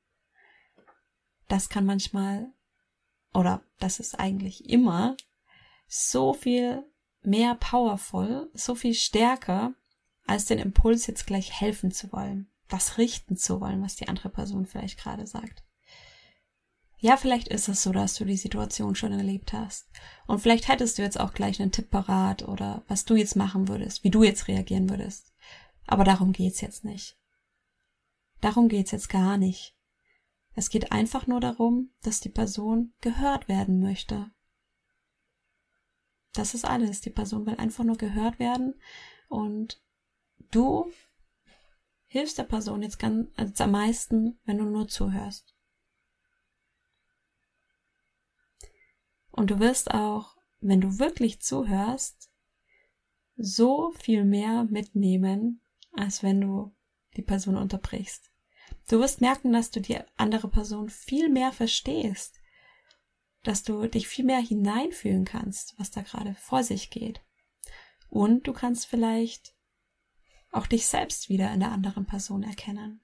Das 1.48 1.68
kann 1.68 1.84
manchmal 1.84 2.52
oder 3.32 3.62
das 3.78 4.00
ist 4.00 4.18
eigentlich 4.18 4.68
immer 4.68 5.16
so 5.86 6.32
viel 6.32 6.84
mehr 7.22 7.54
powerful, 7.54 8.50
so 8.54 8.74
viel 8.74 8.94
stärker, 8.94 9.74
als 10.26 10.46
den 10.46 10.58
Impuls 10.58 11.06
jetzt 11.06 11.26
gleich 11.26 11.60
helfen 11.60 11.90
zu 11.90 12.12
wollen, 12.12 12.50
was 12.68 12.98
richten 12.98 13.36
zu 13.36 13.60
wollen, 13.60 13.82
was 13.82 13.96
die 13.96 14.08
andere 14.08 14.28
Person 14.28 14.66
vielleicht 14.66 14.98
gerade 14.98 15.26
sagt. 15.26 15.64
Ja, 16.98 17.16
vielleicht 17.16 17.48
ist 17.48 17.68
es 17.68 17.82
so, 17.82 17.90
dass 17.90 18.14
du 18.14 18.24
die 18.24 18.36
Situation 18.36 18.94
schon 18.94 19.12
erlebt 19.12 19.52
hast. 19.52 19.88
Und 20.28 20.38
vielleicht 20.38 20.68
hättest 20.68 20.98
du 20.98 21.02
jetzt 21.02 21.18
auch 21.18 21.34
gleich 21.34 21.60
einen 21.60 21.72
Tipp 21.72 21.90
parat 21.90 22.46
oder 22.46 22.84
was 22.86 23.04
du 23.04 23.16
jetzt 23.16 23.34
machen 23.34 23.66
würdest, 23.66 24.04
wie 24.04 24.10
du 24.10 24.22
jetzt 24.22 24.46
reagieren 24.46 24.88
würdest. 24.88 25.32
Aber 25.88 26.04
darum 26.04 26.32
geht's 26.32 26.60
jetzt 26.60 26.84
nicht. 26.84 27.18
Darum 28.40 28.68
geht's 28.68 28.92
jetzt 28.92 29.08
gar 29.08 29.36
nicht. 29.36 29.76
Es 30.54 30.68
geht 30.68 30.92
einfach 30.92 31.26
nur 31.26 31.40
darum, 31.40 31.90
dass 32.02 32.20
die 32.20 32.28
Person 32.28 32.92
gehört 33.00 33.48
werden 33.48 33.80
möchte. 33.80 34.30
Das 36.32 36.54
ist 36.54 36.64
alles. 36.64 37.00
Die 37.00 37.10
Person 37.10 37.46
will 37.46 37.56
einfach 37.56 37.84
nur 37.84 37.96
gehört 37.96 38.38
werden 38.38 38.74
und 39.28 39.82
du 40.50 40.90
hilfst 42.06 42.38
der 42.38 42.44
Person 42.44 42.82
jetzt 42.82 42.98
ganz 42.98 43.28
jetzt 43.38 43.60
am 43.60 43.70
meisten, 43.70 44.38
wenn 44.44 44.58
du 44.58 44.64
nur 44.64 44.88
zuhörst. 44.88 45.54
Und 49.30 49.50
du 49.50 49.58
wirst 49.58 49.92
auch, 49.92 50.36
wenn 50.60 50.80
du 50.80 50.98
wirklich 50.98 51.40
zuhörst, 51.40 52.30
so 53.36 53.92
viel 53.92 54.24
mehr 54.24 54.64
mitnehmen, 54.64 55.62
als 55.92 56.22
wenn 56.22 56.40
du 56.40 56.74
die 57.16 57.22
Person 57.22 57.56
unterbrichst. 57.56 58.31
Du 58.88 58.98
wirst 58.98 59.20
merken, 59.20 59.52
dass 59.52 59.70
du 59.70 59.80
die 59.80 59.98
andere 60.16 60.48
Person 60.48 60.88
viel 60.88 61.28
mehr 61.28 61.52
verstehst, 61.52 62.40
dass 63.42 63.62
du 63.62 63.86
dich 63.86 64.08
viel 64.08 64.24
mehr 64.24 64.40
hineinfühlen 64.40 65.24
kannst, 65.24 65.78
was 65.78 65.90
da 65.90 66.02
gerade 66.02 66.34
vor 66.34 66.62
sich 66.62 66.90
geht. 66.90 67.22
Und 68.08 68.46
du 68.46 68.52
kannst 68.52 68.86
vielleicht 68.86 69.54
auch 70.50 70.66
dich 70.66 70.86
selbst 70.86 71.28
wieder 71.28 71.52
in 71.52 71.60
der 71.60 71.72
anderen 71.72 72.06
Person 72.06 72.42
erkennen. 72.42 73.00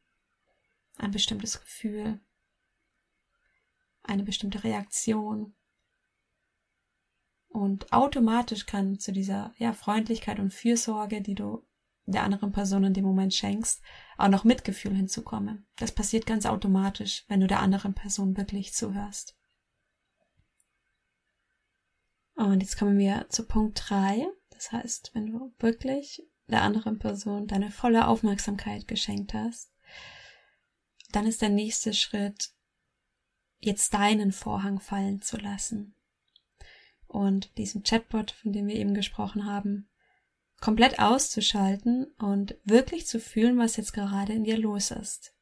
Ein 0.97 1.11
bestimmtes 1.11 1.61
Gefühl, 1.61 2.21
eine 4.03 4.23
bestimmte 4.23 4.65
Reaktion. 4.65 5.55
Und 7.49 7.93
automatisch 7.93 8.67
kann 8.67 8.99
zu 8.99 9.13
dieser 9.13 9.55
ja, 9.57 9.73
Freundlichkeit 9.73 10.39
und 10.39 10.53
Fürsorge, 10.53 11.23
die 11.23 11.35
du 11.35 11.67
der 12.13 12.23
anderen 12.23 12.53
Person 12.53 12.85
in 12.85 12.95
dem 12.95 13.05
Moment 13.05 13.35
schenkst, 13.35 13.83
auch 14.17 14.29
noch 14.29 14.45
Mitgefühl 14.45 14.95
hinzukommen. 14.95 15.67
Das 15.77 15.93
passiert 15.93 16.27
ganz 16.27 16.47
automatisch, 16.47 17.25
wenn 17.29 17.41
du 17.41 17.47
der 17.47 17.61
anderen 17.61 17.95
Person 17.95 18.37
wirklich 18.37 18.73
zuhörst. 18.73 19.37
Und 22.35 22.61
jetzt 22.63 22.79
kommen 22.79 22.99
wir 22.99 23.27
zu 23.29 23.47
Punkt 23.47 23.83
drei. 23.89 24.27
Das 24.51 24.73
heißt, 24.73 25.11
wenn 25.15 25.27
du 25.27 25.53
wirklich 25.59 26.23
der 26.47 26.63
anderen 26.63 26.99
Person 26.99 27.47
deine 27.47 27.71
volle 27.71 28.07
Aufmerksamkeit 28.07 28.89
geschenkt 28.89 29.35
hast, 29.35 29.73
dann 31.13 31.27
ist 31.27 31.43
der 31.43 31.49
nächste 31.49 31.95
Schritt, 31.95 32.51
jetzt 33.61 33.93
deinen 33.95 34.33
Vorhang 34.33 34.81
fallen 34.81 35.21
zu 35.21 35.37
lassen. 35.37 35.95
Und 37.07 37.57
diesen 37.59 37.83
Chatbot, 37.83 38.31
von 38.31 38.53
dem 38.53 38.67
wir 38.67 38.77
eben 38.77 38.95
gesprochen 38.95 39.47
haben, 39.47 39.88
komplett 40.61 40.99
auszuschalten 40.99 42.07
und 42.19 42.57
wirklich 42.65 43.07
zu 43.07 43.21
fühlen, 43.21 43.59
was 43.59 43.77
jetzt 43.77 43.93
gerade 43.93 44.33
in 44.33 44.45
dir 44.45 44.59
los 44.59 44.91
ist. 44.91 45.35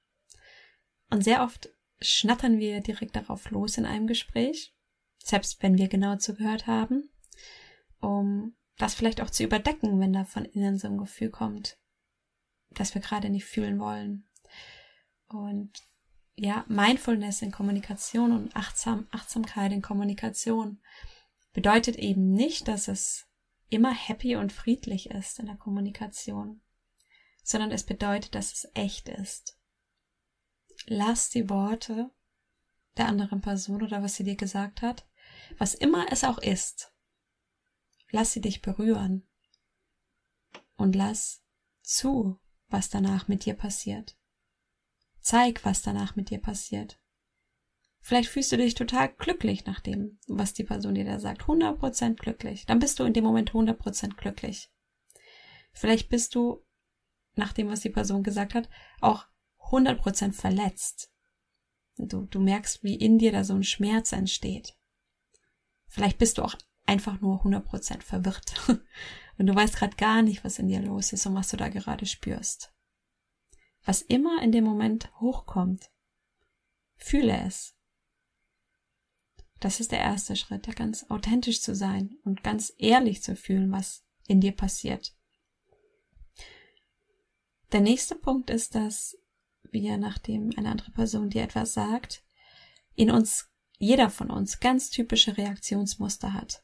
Und 1.10 1.24
sehr 1.24 1.42
oft 1.42 1.70
schnattern 2.00 2.58
wir 2.58 2.80
direkt 2.80 3.16
darauf 3.16 3.50
los 3.50 3.78
in 3.78 3.86
einem 3.86 4.06
Gespräch, 4.06 4.74
selbst 5.18 5.62
wenn 5.62 5.78
wir 5.78 5.88
genau 5.88 6.16
zugehört 6.16 6.66
haben, 6.66 7.10
um 8.00 8.56
das 8.76 8.94
vielleicht 8.94 9.22
auch 9.22 9.30
zu 9.30 9.42
überdecken, 9.42 10.00
wenn 10.00 10.12
da 10.12 10.24
von 10.24 10.44
innen 10.44 10.78
so 10.78 10.88
ein 10.88 10.98
Gefühl 10.98 11.30
kommt, 11.30 11.78
dass 12.70 12.94
wir 12.94 13.00
gerade 13.00 13.30
nicht 13.30 13.46
fühlen 13.46 13.78
wollen. 13.78 14.28
Und 15.28 15.72
ja, 16.34 16.66
Mindfulness 16.68 17.40
in 17.40 17.50
Kommunikation 17.50 18.32
und 18.32 18.54
Achtsam 18.54 19.06
Achtsamkeit 19.10 19.72
in 19.72 19.80
Kommunikation 19.80 20.82
bedeutet 21.54 21.96
eben 21.96 22.34
nicht, 22.34 22.68
dass 22.68 22.88
es 22.88 23.25
immer 23.68 23.92
happy 23.92 24.36
und 24.36 24.52
friedlich 24.52 25.10
ist 25.10 25.38
in 25.38 25.46
der 25.46 25.56
Kommunikation, 25.56 26.60
sondern 27.42 27.70
es 27.70 27.84
bedeutet, 27.84 28.34
dass 28.34 28.52
es 28.52 28.68
echt 28.74 29.08
ist. 29.08 29.58
Lass 30.86 31.30
die 31.30 31.48
Worte 31.48 32.10
der 32.96 33.08
anderen 33.08 33.40
Person 33.40 33.82
oder 33.82 34.02
was 34.02 34.16
sie 34.16 34.24
dir 34.24 34.36
gesagt 34.36 34.82
hat, 34.82 35.08
was 35.58 35.74
immer 35.74 36.06
es 36.10 36.24
auch 36.24 36.38
ist, 36.38 36.92
lass 38.10 38.32
sie 38.32 38.40
dich 38.40 38.62
berühren 38.62 39.26
und 40.76 40.94
lass 40.94 41.42
zu, 41.82 42.40
was 42.68 42.88
danach 42.88 43.28
mit 43.28 43.44
dir 43.44 43.54
passiert. 43.54 44.16
Zeig, 45.20 45.64
was 45.64 45.82
danach 45.82 46.16
mit 46.16 46.30
dir 46.30 46.40
passiert. 46.40 47.00
Vielleicht 48.06 48.28
fühlst 48.28 48.52
du 48.52 48.56
dich 48.56 48.74
total 48.74 49.08
glücklich 49.08 49.66
nach 49.66 49.80
dem, 49.80 50.20
was 50.28 50.52
die 50.52 50.62
Person 50.62 50.94
dir 50.94 51.04
da 51.04 51.18
sagt. 51.18 51.42
100% 51.42 52.14
glücklich. 52.14 52.64
Dann 52.64 52.78
bist 52.78 53.00
du 53.00 53.02
in 53.02 53.12
dem 53.12 53.24
Moment 53.24 53.50
100% 53.50 54.14
glücklich. 54.14 54.70
Vielleicht 55.72 56.08
bist 56.08 56.36
du, 56.36 56.64
nach 57.34 57.52
dem, 57.52 57.68
was 57.68 57.80
die 57.80 57.90
Person 57.90 58.22
gesagt 58.22 58.54
hat, 58.54 58.68
auch 59.00 59.26
100% 59.58 60.34
verletzt. 60.34 61.12
Du, 61.96 62.26
du 62.26 62.38
merkst, 62.38 62.84
wie 62.84 62.94
in 62.94 63.18
dir 63.18 63.32
da 63.32 63.42
so 63.42 63.54
ein 63.54 63.64
Schmerz 63.64 64.12
entsteht. 64.12 64.78
Vielleicht 65.88 66.18
bist 66.18 66.38
du 66.38 66.42
auch 66.42 66.54
einfach 66.84 67.20
nur 67.20 67.44
100% 67.44 68.02
verwirrt. 68.02 68.54
Und 69.36 69.46
du 69.48 69.54
weißt 69.56 69.74
gerade 69.74 69.96
gar 69.96 70.22
nicht, 70.22 70.44
was 70.44 70.60
in 70.60 70.68
dir 70.68 70.80
los 70.80 71.12
ist 71.12 71.26
und 71.26 71.34
was 71.34 71.48
du 71.48 71.56
da 71.56 71.70
gerade 71.70 72.06
spürst. 72.06 72.72
Was 73.84 74.00
immer 74.00 74.40
in 74.42 74.52
dem 74.52 74.62
Moment 74.62 75.10
hochkommt, 75.18 75.90
fühle 76.94 77.36
es. 77.44 77.75
Das 79.60 79.80
ist 79.80 79.92
der 79.92 80.00
erste 80.00 80.36
Schritt, 80.36 80.66
der 80.66 80.74
ganz 80.74 81.06
authentisch 81.08 81.62
zu 81.62 81.74
sein 81.74 82.16
und 82.24 82.42
ganz 82.42 82.72
ehrlich 82.78 83.22
zu 83.22 83.36
fühlen, 83.36 83.72
was 83.72 84.04
in 84.26 84.40
dir 84.40 84.52
passiert. 84.52 85.14
Der 87.72 87.80
nächste 87.80 88.14
Punkt 88.14 88.50
ist, 88.50 88.74
dass 88.74 89.16
wir, 89.70 89.96
nachdem 89.98 90.50
eine 90.56 90.70
andere 90.70 90.90
Person 90.90 91.30
dir 91.30 91.42
etwas 91.42 91.74
sagt, 91.74 92.22
in 92.94 93.10
uns, 93.10 93.50
jeder 93.78 94.10
von 94.10 94.30
uns, 94.30 94.60
ganz 94.60 94.90
typische 94.90 95.36
Reaktionsmuster 95.36 96.32
hat. 96.32 96.62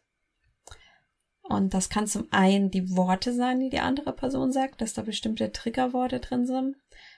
Und 1.43 1.75
das 1.75 1.91
kann 1.91 2.07
zum 2.07 2.29
einen 2.31 2.71
die 2.71 2.97
Worte 2.97 3.35
sein, 3.35 3.61
die 3.61 3.69
die 3.69 3.81
andere 3.81 4.13
Person 4.13 4.53
sagt, 4.53 4.81
dass 4.81 4.95
da 4.95 5.03
bestimmte 5.03 5.53
Triggerworte 5.53 6.21
drin 6.21 6.47
sind. 6.47 6.77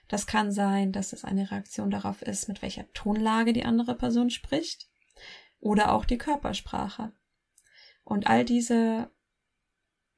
Das 0.09 0.27
kann 0.27 0.51
sein, 0.51 0.93
dass 0.93 1.13
es 1.13 1.25
eine 1.25 1.51
Reaktion 1.51 1.91
darauf 1.91 2.23
ist, 2.23 2.49
mit 2.49 2.63
welcher 2.63 2.91
Tonlage 2.93 3.53
die 3.53 3.65
andere 3.65 3.95
Person 3.95 4.31
spricht. 4.31 4.89
Oder 5.65 5.93
auch 5.93 6.05
die 6.05 6.19
Körpersprache. 6.19 7.13
Und 8.05 8.27
all 8.27 8.45
diese, 8.45 9.11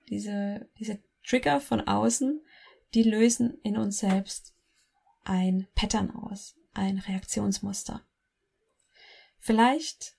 diese, 0.08 0.68
diese 0.76 0.98
Trigger 1.24 1.60
von 1.60 1.86
außen, 1.86 2.44
die 2.94 3.04
lösen 3.04 3.60
in 3.62 3.76
uns 3.76 3.98
selbst 3.98 4.56
ein 5.22 5.68
Pattern 5.76 6.10
aus, 6.10 6.56
ein 6.74 6.98
Reaktionsmuster. 6.98 8.04
Vielleicht 9.38 10.16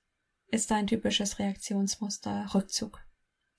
ist 0.50 0.72
ein 0.72 0.88
typisches 0.88 1.40
Reaktionsmuster 1.40 2.54
Rückzug. 2.56 3.02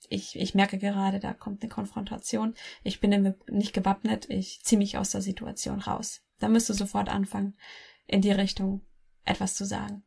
Ich, 0.09 0.37
ich 0.37 0.55
merke 0.55 0.79
gerade, 0.79 1.21
da 1.21 1.35
kommt 1.35 1.63
eine 1.63 1.69
Konfrontation. 1.69 2.55
Ich 2.83 3.01
bin 3.01 3.35
nicht 3.51 3.75
gewappnet. 3.75 4.31
Ich 4.31 4.63
ziehe 4.65 4.79
mich 4.79 4.97
aus 4.97 5.11
der 5.11 5.21
Situation 5.21 5.81
raus. 5.81 6.23
Da 6.39 6.49
müsst 6.49 6.71
du 6.71 6.73
sofort 6.73 7.11
anfangen, 7.11 7.59
in 8.07 8.23
die 8.23 8.33
Richtung 8.33 8.87
etwas 9.27 9.55
zu 9.55 9.67
sagen. 9.67 10.03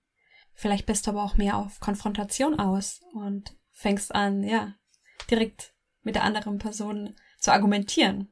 Vielleicht 0.54 0.86
bist 0.86 1.08
du 1.08 1.12
aber 1.12 1.24
auch 1.24 1.38
mehr 1.38 1.58
auf 1.58 1.80
Konfrontation 1.80 2.60
aus 2.60 3.02
und 3.14 3.56
fängst 3.72 4.14
an, 4.14 4.44
ja, 4.44 4.76
direkt 5.30 5.74
mit 6.04 6.16
der 6.16 6.24
anderen 6.24 6.58
Person 6.58 7.16
zu 7.40 7.52
argumentieren. 7.52 8.32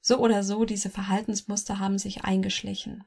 So 0.00 0.18
oder 0.18 0.42
so, 0.42 0.64
diese 0.64 0.90
Verhaltensmuster 0.90 1.78
haben 1.78 1.98
sich 1.98 2.24
eingeschlichen. 2.24 3.04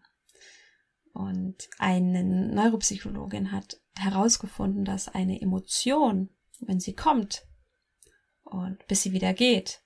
Und 1.14 1.70
eine 1.78 2.24
Neuropsychologin 2.24 3.52
hat 3.52 3.80
herausgefunden, 3.98 4.84
dass 4.84 5.08
eine 5.08 5.42
Emotion, 5.42 6.30
wenn 6.60 6.80
sie 6.80 6.94
kommt 6.94 7.46
und 8.44 8.86
bis 8.88 9.04
sie 9.04 9.14
wieder 9.14 9.34
geht, 9.34 9.82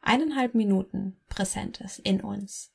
eineinhalb 0.00 0.54
Minuten 0.54 1.20
präsent 1.28 1.80
ist 1.80 1.98
in 2.00 2.20
uns. 2.20 2.72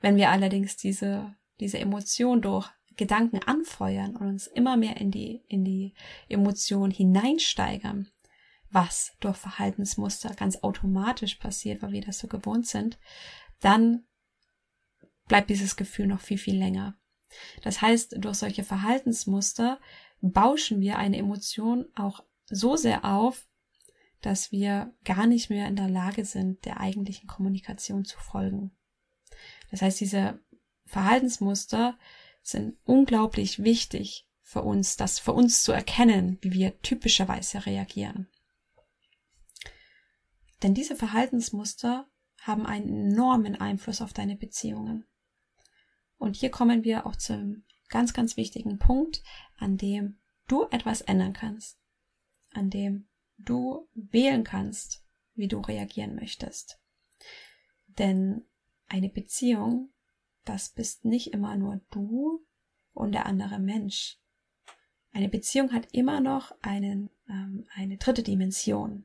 Wenn 0.00 0.16
wir 0.16 0.30
allerdings 0.30 0.76
diese, 0.76 1.34
diese 1.60 1.78
Emotion 1.78 2.42
durch 2.42 2.70
Gedanken 2.96 3.40
anfeuern 3.42 4.16
und 4.16 4.28
uns 4.28 4.46
immer 4.46 4.76
mehr 4.76 4.96
in 4.98 5.10
die, 5.10 5.42
in 5.48 5.64
die 5.64 5.94
Emotion 6.28 6.90
hineinsteigern, 6.90 8.08
was 8.70 9.16
durch 9.20 9.36
Verhaltensmuster 9.36 10.34
ganz 10.34 10.62
automatisch 10.62 11.36
passiert, 11.36 11.82
weil 11.82 11.92
wir 11.92 12.02
das 12.02 12.18
so 12.18 12.28
gewohnt 12.28 12.66
sind, 12.66 12.98
dann 13.60 14.04
bleibt 15.26 15.50
dieses 15.50 15.76
Gefühl 15.76 16.06
noch 16.06 16.20
viel, 16.20 16.38
viel 16.38 16.56
länger. 16.56 16.96
Das 17.62 17.82
heißt, 17.82 18.16
durch 18.18 18.36
solche 18.36 18.62
Verhaltensmuster 18.62 19.80
bauschen 20.20 20.80
wir 20.80 20.98
eine 20.98 21.18
Emotion 21.18 21.86
auch 21.94 22.24
so 22.46 22.76
sehr 22.76 23.04
auf, 23.04 23.48
dass 24.20 24.52
wir 24.52 24.94
gar 25.04 25.26
nicht 25.26 25.50
mehr 25.50 25.66
in 25.66 25.76
der 25.76 25.88
Lage 25.88 26.24
sind, 26.24 26.64
der 26.64 26.80
eigentlichen 26.80 27.26
Kommunikation 27.26 28.04
zu 28.04 28.18
folgen. 28.18 28.70
Das 29.70 29.82
heißt, 29.82 30.00
diese 30.00 30.40
Verhaltensmuster 30.86 31.98
sind 32.42 32.76
unglaublich 32.84 33.62
wichtig 33.62 34.28
für 34.42 34.62
uns, 34.62 34.96
das 34.96 35.18
für 35.18 35.32
uns 35.32 35.62
zu 35.62 35.72
erkennen, 35.72 36.38
wie 36.42 36.52
wir 36.52 36.80
typischerweise 36.82 37.66
reagieren. 37.66 38.28
Denn 40.62 40.74
diese 40.74 40.96
Verhaltensmuster 40.96 42.06
haben 42.40 42.66
einen 42.66 43.12
enormen 43.12 43.56
Einfluss 43.56 44.02
auf 44.02 44.12
deine 44.12 44.36
Beziehungen. 44.36 45.06
Und 46.18 46.36
hier 46.36 46.50
kommen 46.50 46.84
wir 46.84 47.06
auch 47.06 47.16
zum 47.16 47.64
ganz, 47.88 48.12
ganz 48.12 48.36
wichtigen 48.36 48.78
Punkt, 48.78 49.22
an 49.56 49.76
dem 49.76 50.18
du 50.46 50.64
etwas 50.70 51.00
ändern 51.00 51.32
kannst, 51.32 51.78
an 52.52 52.70
dem 52.70 53.08
du 53.38 53.88
wählen 53.94 54.44
kannst, 54.44 55.04
wie 55.34 55.48
du 55.48 55.60
reagieren 55.60 56.14
möchtest. 56.14 56.78
Denn 57.86 58.44
eine 58.86 59.08
Beziehung, 59.08 59.93
das 60.44 60.68
bist 60.68 61.04
nicht 61.04 61.28
immer 61.28 61.56
nur 61.56 61.80
du 61.90 62.44
und 62.92 63.12
der 63.12 63.26
andere 63.26 63.58
Mensch. 63.58 64.18
Eine 65.12 65.28
Beziehung 65.28 65.72
hat 65.72 65.88
immer 65.92 66.20
noch 66.20 66.54
einen, 66.62 67.10
ähm, 67.28 67.66
eine 67.74 67.96
dritte 67.98 68.22
Dimension. 68.22 69.04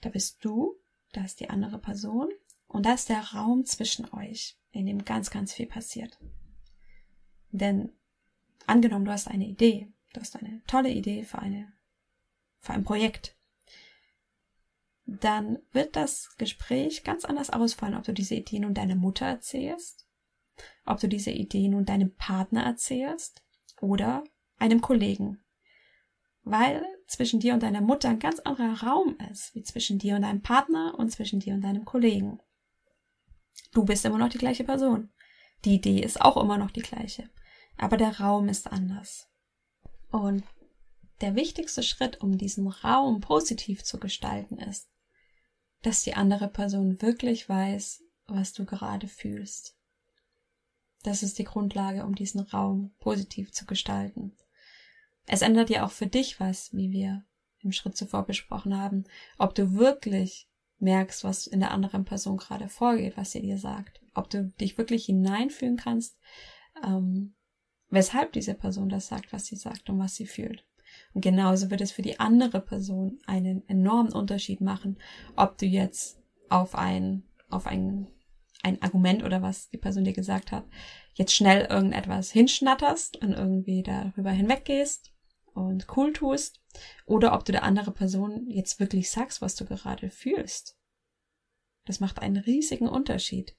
Da 0.00 0.10
bist 0.10 0.44
du, 0.44 0.76
da 1.12 1.24
ist 1.24 1.40
die 1.40 1.50
andere 1.50 1.78
Person 1.78 2.28
und 2.66 2.86
da 2.86 2.94
ist 2.94 3.08
der 3.08 3.32
Raum 3.32 3.64
zwischen 3.64 4.12
euch, 4.12 4.58
in 4.72 4.86
dem 4.86 5.04
ganz, 5.04 5.30
ganz 5.30 5.52
viel 5.52 5.66
passiert. 5.66 6.18
Denn 7.50 7.92
angenommen, 8.66 9.04
du 9.04 9.12
hast 9.12 9.28
eine 9.28 9.46
Idee, 9.46 9.92
du 10.12 10.20
hast 10.20 10.36
eine 10.36 10.62
tolle 10.66 10.90
Idee 10.90 11.24
für 11.24 11.38
eine, 11.38 11.72
für 12.60 12.72
ein 12.72 12.84
Projekt, 12.84 13.36
dann 15.04 15.58
wird 15.72 15.96
das 15.96 16.36
Gespräch 16.38 17.04
ganz 17.04 17.24
anders 17.24 17.50
ausfallen, 17.50 17.96
ob 17.96 18.04
du 18.04 18.12
diese 18.12 18.34
Idee 18.34 18.60
nun 18.60 18.74
deiner 18.74 18.94
Mutter 18.96 19.26
erzählst, 19.26 20.06
ob 20.86 21.00
du 21.00 21.08
diese 21.08 21.30
Idee 21.30 21.68
nun 21.68 21.84
deinem 21.84 22.14
Partner 22.14 22.62
erzählst 22.64 23.42
oder 23.80 24.24
einem 24.58 24.80
Kollegen 24.80 25.42
weil 26.44 26.84
zwischen 27.06 27.40
dir 27.40 27.54
und 27.54 27.62
deiner 27.62 27.80
Mutter 27.80 28.08
ein 28.08 28.18
ganz 28.18 28.40
anderer 28.40 28.82
Raum 28.82 29.16
ist, 29.30 29.54
wie 29.54 29.62
zwischen 29.62 29.98
dir 29.98 30.16
und 30.16 30.22
deinem 30.22 30.42
Partner 30.42 30.94
und 30.98 31.10
zwischen 31.10 31.40
dir 31.40 31.54
und 31.54 31.62
deinem 31.62 31.84
Kollegen. 31.84 32.40
Du 33.72 33.84
bist 33.84 34.04
immer 34.04 34.18
noch 34.18 34.28
die 34.28 34.38
gleiche 34.38 34.64
Person. 34.64 35.10
Die 35.64 35.74
Idee 35.74 36.00
ist 36.00 36.20
auch 36.20 36.36
immer 36.36 36.58
noch 36.58 36.70
die 36.70 36.82
gleiche. 36.82 37.30
Aber 37.78 37.96
der 37.96 38.20
Raum 38.20 38.48
ist 38.48 38.70
anders. 38.70 39.28
Und 40.10 40.44
der 41.20 41.36
wichtigste 41.36 41.82
Schritt, 41.82 42.20
um 42.20 42.36
diesen 42.36 42.66
Raum 42.66 43.20
positiv 43.20 43.84
zu 43.84 43.98
gestalten, 43.98 44.58
ist, 44.58 44.88
dass 45.82 46.02
die 46.02 46.14
andere 46.14 46.48
Person 46.48 47.02
wirklich 47.02 47.48
weiß, 47.48 48.02
was 48.26 48.52
du 48.52 48.64
gerade 48.64 49.08
fühlst. 49.08 49.76
Das 51.02 51.22
ist 51.22 51.38
die 51.38 51.44
Grundlage, 51.44 52.04
um 52.04 52.14
diesen 52.14 52.40
Raum 52.40 52.94
positiv 53.00 53.52
zu 53.52 53.66
gestalten. 53.66 54.36
Es 55.26 55.42
ändert 55.42 55.70
ja 55.70 55.84
auch 55.84 55.90
für 55.90 56.06
dich 56.06 56.40
was, 56.40 56.72
wie 56.72 56.90
wir 56.90 57.24
im 57.60 57.72
Schritt 57.72 57.96
zuvor 57.96 58.24
besprochen 58.24 58.76
haben, 58.76 59.04
ob 59.38 59.54
du 59.54 59.74
wirklich 59.74 60.48
merkst, 60.78 61.22
was 61.24 61.46
in 61.46 61.60
der 61.60 61.70
anderen 61.70 62.04
Person 62.04 62.36
gerade 62.36 62.68
vorgeht, 62.68 63.16
was 63.16 63.32
sie 63.32 63.40
dir 63.40 63.58
sagt, 63.58 64.00
ob 64.14 64.30
du 64.30 64.44
dich 64.60 64.78
wirklich 64.78 65.06
hineinfühlen 65.06 65.76
kannst, 65.76 66.18
ähm, 66.84 67.34
weshalb 67.88 68.32
diese 68.32 68.54
Person 68.54 68.88
das 68.88 69.06
sagt, 69.06 69.32
was 69.32 69.46
sie 69.46 69.56
sagt 69.56 69.88
und 69.90 69.98
was 69.98 70.16
sie 70.16 70.26
fühlt. 70.26 70.64
Und 71.14 71.20
genauso 71.20 71.70
wird 71.70 71.80
es 71.80 71.92
für 71.92 72.02
die 72.02 72.20
andere 72.20 72.60
Person 72.60 73.18
einen 73.26 73.68
enormen 73.68 74.12
Unterschied 74.12 74.60
machen, 74.60 74.98
ob 75.36 75.58
du 75.58 75.66
jetzt 75.66 76.20
auf 76.48 76.74
ein, 76.74 77.22
auf 77.50 77.66
ein, 77.66 78.08
ein 78.62 78.80
Argument 78.82 79.22
oder 79.22 79.42
was 79.42 79.68
die 79.70 79.78
Person 79.78 80.04
dir 80.04 80.12
gesagt 80.12 80.52
hat, 80.52 80.64
jetzt 81.14 81.34
schnell 81.34 81.66
irgendetwas 81.66 82.30
hinschnatterst 82.30 83.18
und 83.18 83.32
irgendwie 83.32 83.82
darüber 83.82 84.30
hinweggehst 84.30 85.12
und 85.54 85.86
cool 85.96 86.12
tust 86.12 86.60
oder 87.04 87.34
ob 87.34 87.44
du 87.44 87.52
der 87.52 87.64
andere 87.64 87.92
Person 87.92 88.48
jetzt 88.48 88.80
wirklich 88.80 89.10
sagst, 89.10 89.42
was 89.42 89.54
du 89.54 89.66
gerade 89.66 90.08
fühlst. 90.08 90.78
Das 91.84 92.00
macht 92.00 92.20
einen 92.20 92.36
riesigen 92.36 92.88
Unterschied. 92.88 93.56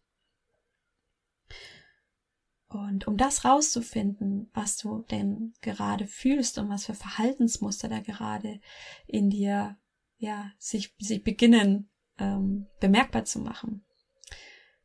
Und 2.73 3.07
um 3.07 3.17
das 3.17 3.45
rauszufinden, 3.45 4.49
was 4.53 4.77
du 4.77 5.03
denn 5.11 5.53
gerade 5.61 6.07
fühlst 6.07 6.57
und 6.57 6.69
was 6.69 6.85
für 6.85 6.95
Verhaltensmuster 6.95 7.87
da 7.87 7.99
gerade 7.99 8.59
in 9.05 9.29
dir 9.29 9.77
ja 10.17 10.51
sich, 10.57 10.95
sich 10.97 11.23
beginnen 11.23 11.91
ähm, 12.17 12.65
bemerkbar 12.79 13.25
zu 13.25 13.39
machen, 13.39 13.85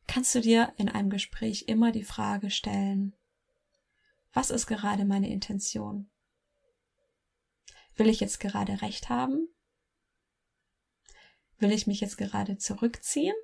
kannst 0.05 0.35
du 0.35 0.41
dir 0.41 0.71
in 0.77 0.87
einem 0.87 1.09
Gespräch 1.09 1.63
immer 1.67 1.91
die 1.91 2.03
Frage 2.03 2.51
stellen, 2.51 3.15
was 4.33 4.51
ist 4.51 4.67
gerade 4.67 5.03
meine 5.03 5.31
Intention? 5.31 6.11
Will 7.95 8.07
ich 8.07 8.19
jetzt 8.19 8.39
gerade 8.39 8.83
recht 8.83 9.09
haben? 9.09 9.47
Will 11.57 11.71
ich 11.71 11.87
mich 11.87 12.01
jetzt 12.01 12.19
gerade 12.19 12.57
zurückziehen? 12.57 13.35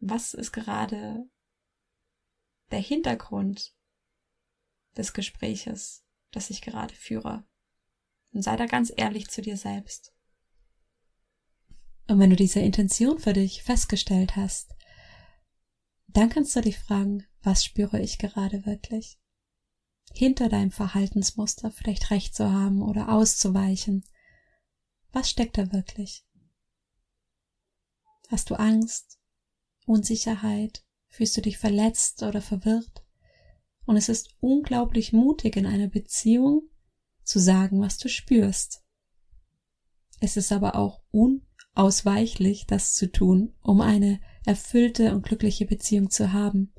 Was 0.00 0.34
ist 0.34 0.50
gerade 0.50 1.30
der 2.72 2.80
Hintergrund 2.80 3.74
des 4.96 5.12
Gespräches, 5.12 6.04
das 6.30 6.50
ich 6.50 6.62
gerade 6.62 6.94
führe. 6.94 7.44
Und 8.32 8.42
sei 8.42 8.56
da 8.56 8.66
ganz 8.66 8.92
ehrlich 8.96 9.28
zu 9.28 9.42
dir 9.42 9.56
selbst. 9.56 10.14
Und 12.08 12.18
wenn 12.18 12.30
du 12.30 12.36
diese 12.36 12.60
Intention 12.60 13.18
für 13.18 13.32
dich 13.32 13.62
festgestellt 13.62 14.36
hast, 14.36 14.74
dann 16.08 16.28
kannst 16.28 16.54
du 16.56 16.60
dich 16.60 16.78
fragen, 16.78 17.26
was 17.42 17.64
spüre 17.64 18.00
ich 18.00 18.18
gerade 18.18 18.66
wirklich? 18.66 19.18
Hinter 20.12 20.48
deinem 20.48 20.70
Verhaltensmuster 20.70 21.70
vielleicht 21.70 22.10
recht 22.10 22.34
zu 22.34 22.50
haben 22.50 22.82
oder 22.82 23.08
auszuweichen. 23.10 24.04
Was 25.12 25.30
steckt 25.30 25.56
da 25.56 25.72
wirklich? 25.72 26.26
Hast 28.28 28.50
du 28.50 28.54
Angst, 28.54 29.18
Unsicherheit? 29.86 30.84
Fühlst 31.12 31.36
du 31.36 31.42
dich 31.42 31.58
verletzt 31.58 32.22
oder 32.22 32.40
verwirrt? 32.40 33.04
Und 33.84 33.98
es 33.98 34.08
ist 34.08 34.34
unglaublich 34.40 35.12
mutig 35.12 35.56
in 35.56 35.66
einer 35.66 35.88
Beziehung 35.88 36.70
zu 37.22 37.38
sagen, 37.38 37.82
was 37.82 37.98
du 37.98 38.08
spürst. 38.08 38.82
Es 40.20 40.38
ist 40.38 40.52
aber 40.52 40.74
auch 40.74 41.02
unausweichlich, 41.10 42.66
das 42.66 42.94
zu 42.94 43.12
tun, 43.12 43.54
um 43.60 43.82
eine 43.82 44.20
erfüllte 44.46 45.14
und 45.14 45.22
glückliche 45.22 45.66
Beziehung 45.66 46.08
zu 46.08 46.32
haben. 46.32 46.72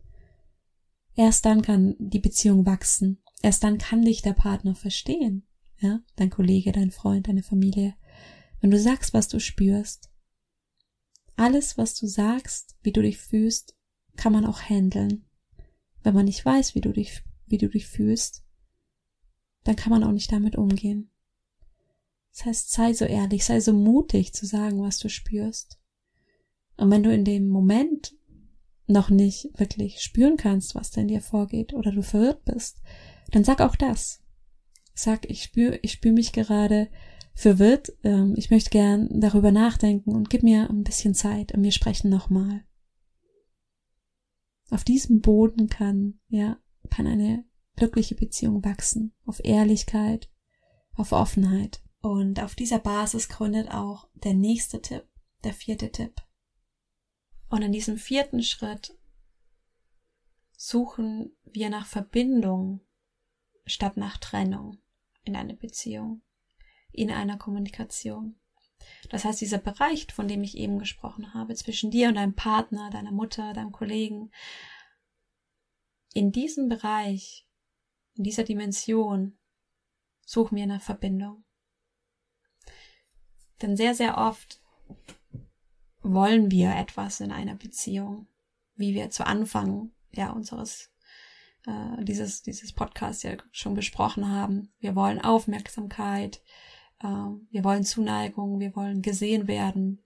Erst 1.14 1.46
dann 1.46 1.62
kann 1.62 1.96
die 2.00 2.20
Beziehung 2.20 2.66
wachsen. 2.66 3.22
Erst 3.44 3.64
dann 3.64 3.78
kann 3.78 4.02
dich 4.02 4.24
der 4.24 4.34
Partner 4.34 4.74
verstehen. 4.74 5.48
Ja, 5.78 6.00
dein 6.16 6.32
Kollege, 6.32 6.72
dein 6.72 6.90
Freund, 6.90 7.28
deine 7.28 7.44
Familie. 7.44 7.94
Wenn 8.62 8.72
du 8.72 8.80
sagst, 8.80 9.14
was 9.14 9.28
du 9.28 9.40
spürst. 9.40 10.10
Alles, 11.36 11.78
was 11.78 11.94
du 11.94 12.08
sagst, 12.08 12.76
wie 12.82 12.92
du 12.92 13.04
dich 13.04 13.20
fühlst, 13.20 13.76
kann 14.16 14.34
man 14.34 14.46
auch 14.46 14.62
handeln. 14.62 15.26
Wenn 16.04 16.14
man 16.14 16.26
nicht 16.26 16.46
weiß, 16.46 16.76
wie 16.76 16.82
du 16.82 16.92
dich, 16.92 17.24
wie 17.48 17.58
du 17.58 17.70
dich 17.70 17.88
fühlst, 17.88 18.44
dann 19.64 19.76
kann 19.76 19.92
man 19.92 20.04
auch 20.04 20.12
nicht 20.12 20.32
damit 20.32 20.56
umgehen. 20.56 21.10
Das 22.32 22.46
heißt, 22.46 22.72
sei 22.72 22.94
so 22.94 23.06
ehrlich, 23.06 23.46
sei 23.46 23.60
so 23.60 23.74
mutig 23.74 24.34
zu 24.34 24.46
sagen, 24.46 24.82
was 24.82 24.98
du 24.98 25.10
spürst. 25.10 25.80
Und 26.78 26.90
wenn 26.90 27.04
du 27.04 27.14
in 27.14 27.24
dem 27.24 27.48
Moment 27.48 28.16
noch 28.88 29.10
nicht 29.10 29.50
wirklich 29.58 30.02
spüren 30.02 30.36
kannst, 30.36 30.76
was 30.76 30.92
da 30.92 31.02
in 31.02 31.08
dir 31.08 31.22
vorgeht 31.22 31.74
oder 31.74 31.92
du 31.92 32.02
verwirrt 32.02 32.44
bist, 32.46 32.82
dann 33.32 33.44
sag 33.44 33.62
auch 33.62 33.76
das. 33.76 34.22
Sag, 34.94 35.30
ich 35.30 35.44
spüre, 35.44 35.80
ich 35.82 35.94
spüre 35.94 36.14
mich 36.14 36.34
gerade 36.34 36.90
verwirrt, 37.34 37.94
ähm, 38.04 38.34
ich 38.36 38.52
möchte 38.52 38.70
gern 38.70 39.10
darüber 39.20 39.52
nachdenken 39.52 40.12
und 40.12 40.30
gib 40.30 40.44
mir 40.44 40.70
ein 40.70 40.84
bisschen 40.84 41.16
Zeit 41.16 41.54
und 41.54 41.64
wir 41.64 41.72
sprechen 41.72 42.10
nochmal. 42.10 42.64
Auf 44.74 44.84
diesem 44.84 45.22
Boden 45.22 45.70
kann, 45.70 46.20
ja, 46.30 46.58
kann 46.90 47.06
eine 47.06 47.46
glückliche 47.76 48.16
Beziehung 48.16 48.66
wachsen, 48.66 49.14
auf 49.24 49.40
Ehrlichkeit, 49.44 50.32
auf 50.96 51.12
Offenheit. 51.12 51.84
Und 52.02 52.42
auf 52.42 52.56
dieser 52.56 52.80
Basis 52.80 53.30
gründet 53.30 53.70
auch 53.70 54.10
der 54.16 54.34
nächste 54.34 54.82
Tipp, 54.82 55.08
der 55.44 55.54
vierte 55.54 55.92
Tipp. 55.92 56.16
Und 57.50 57.62
in 57.62 57.72
diesem 57.72 57.98
vierten 57.98 58.42
Schritt 58.42 58.98
suchen 60.58 61.38
wir 61.44 61.70
nach 61.70 61.86
Verbindung 61.86 62.82
statt 63.68 63.96
nach 63.96 64.18
Trennung 64.18 64.80
in 65.24 65.36
einer 65.36 65.54
Beziehung, 65.54 66.24
in 66.92 67.12
einer 67.12 67.38
Kommunikation. 67.38 68.40
Das 69.10 69.26
heißt, 69.26 69.42
dieser 69.42 69.58
Bereich, 69.58 70.08
von 70.14 70.28
dem 70.28 70.44
ich 70.44 70.58
eben 70.58 70.80
gesprochen 70.80 71.34
habe, 71.34 71.56
zwischen 71.56 71.92
dir 71.92 72.10
und 72.10 72.16
deinem 72.16 72.36
Partner, 72.36 72.90
deiner 72.90 73.12
Mutter, 73.12 73.54
deinem 73.54 73.72
Kollegen, 73.72 74.32
in 76.14 76.32
diesem 76.32 76.70
Bereich, 76.70 77.48
in 78.16 78.24
dieser 78.24 78.44
Dimension, 78.44 79.38
suchen 80.26 80.56
wir 80.58 80.68
nach 80.68 80.82
Verbindung. 80.82 81.44
Denn 83.62 83.78
sehr, 83.78 83.96
sehr 83.96 84.18
oft 84.18 84.62
wollen 86.02 86.52
wir 86.52 86.76
etwas 86.76 87.20
in 87.20 87.32
einer 87.32 87.56
Beziehung, 87.56 88.28
wie 88.76 88.94
wir 88.94 89.10
zu 89.10 89.26
Anfang 89.26 89.92
ja 90.12 90.32
unseres 90.32 90.92
äh, 91.66 92.04
dieses 92.04 92.42
dieses 92.42 92.74
Podcast 92.74 93.24
ja 93.24 93.38
schon 93.52 93.74
besprochen 93.74 94.30
haben. 94.30 94.74
Wir 94.80 94.96
wollen 94.96 95.22
Aufmerksamkeit, 95.22 96.42
wir 97.00 97.64
wollen 97.64 97.84
Zuneigung, 97.84 98.60
wir 98.60 98.76
wollen 98.76 99.02
gesehen 99.02 99.48
werden. 99.48 100.04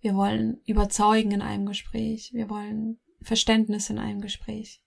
Wir 0.00 0.14
wollen 0.14 0.60
überzeugen 0.66 1.30
in 1.30 1.42
einem 1.42 1.66
Gespräch, 1.66 2.32
wir 2.34 2.50
wollen 2.50 3.00
Verständnis 3.22 3.88
in 3.88 3.98
einem 3.98 4.20
Gespräch. 4.20 4.82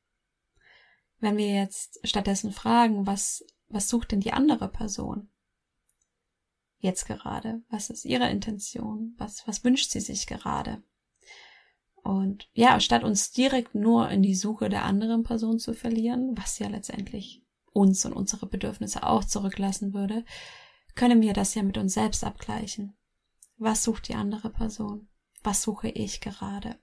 Wenn 1.19 1.37
wir 1.37 1.53
jetzt 1.53 1.99
stattdessen 2.03 2.51
fragen, 2.51 3.07
was 3.07 3.45
was 3.67 3.89
sucht 3.89 4.11
denn 4.11 4.19
die 4.19 4.33
andere 4.33 4.69
Person? 4.69 5.29
jetzt 6.85 7.05
gerade? 7.05 7.63
Was 7.69 7.89
ist 7.89 8.05
ihre 8.05 8.29
Intention? 8.29 9.13
Was, 9.17 9.45
was 9.45 9.63
wünscht 9.63 9.91
sie 9.91 9.99
sich 9.99 10.27
gerade? 10.27 10.81
Und 11.95 12.47
ja, 12.53 12.79
statt 12.79 13.03
uns 13.03 13.31
direkt 13.31 13.75
nur 13.75 14.09
in 14.09 14.21
die 14.21 14.35
Suche 14.35 14.69
der 14.69 14.85
anderen 14.85 15.23
Person 15.23 15.59
zu 15.59 15.73
verlieren, 15.73 16.37
was 16.37 16.59
ja 16.59 16.67
letztendlich 16.67 17.41
uns 17.75 18.05
und 18.05 18.13
unsere 18.13 18.47
Bedürfnisse 18.47 19.03
auch 19.03 19.23
zurücklassen 19.25 19.93
würde, 19.93 20.25
können 20.95 21.21
wir 21.21 21.33
das 21.33 21.53
ja 21.55 21.63
mit 21.63 21.77
uns 21.77 21.93
selbst 21.93 22.23
abgleichen. 22.23 22.97
Was 23.57 23.83
sucht 23.83 24.07
die 24.07 24.15
andere 24.15 24.49
Person? 24.49 25.09
Was 25.43 25.61
suche 25.61 25.89
ich 25.89 26.21
gerade? 26.21 26.79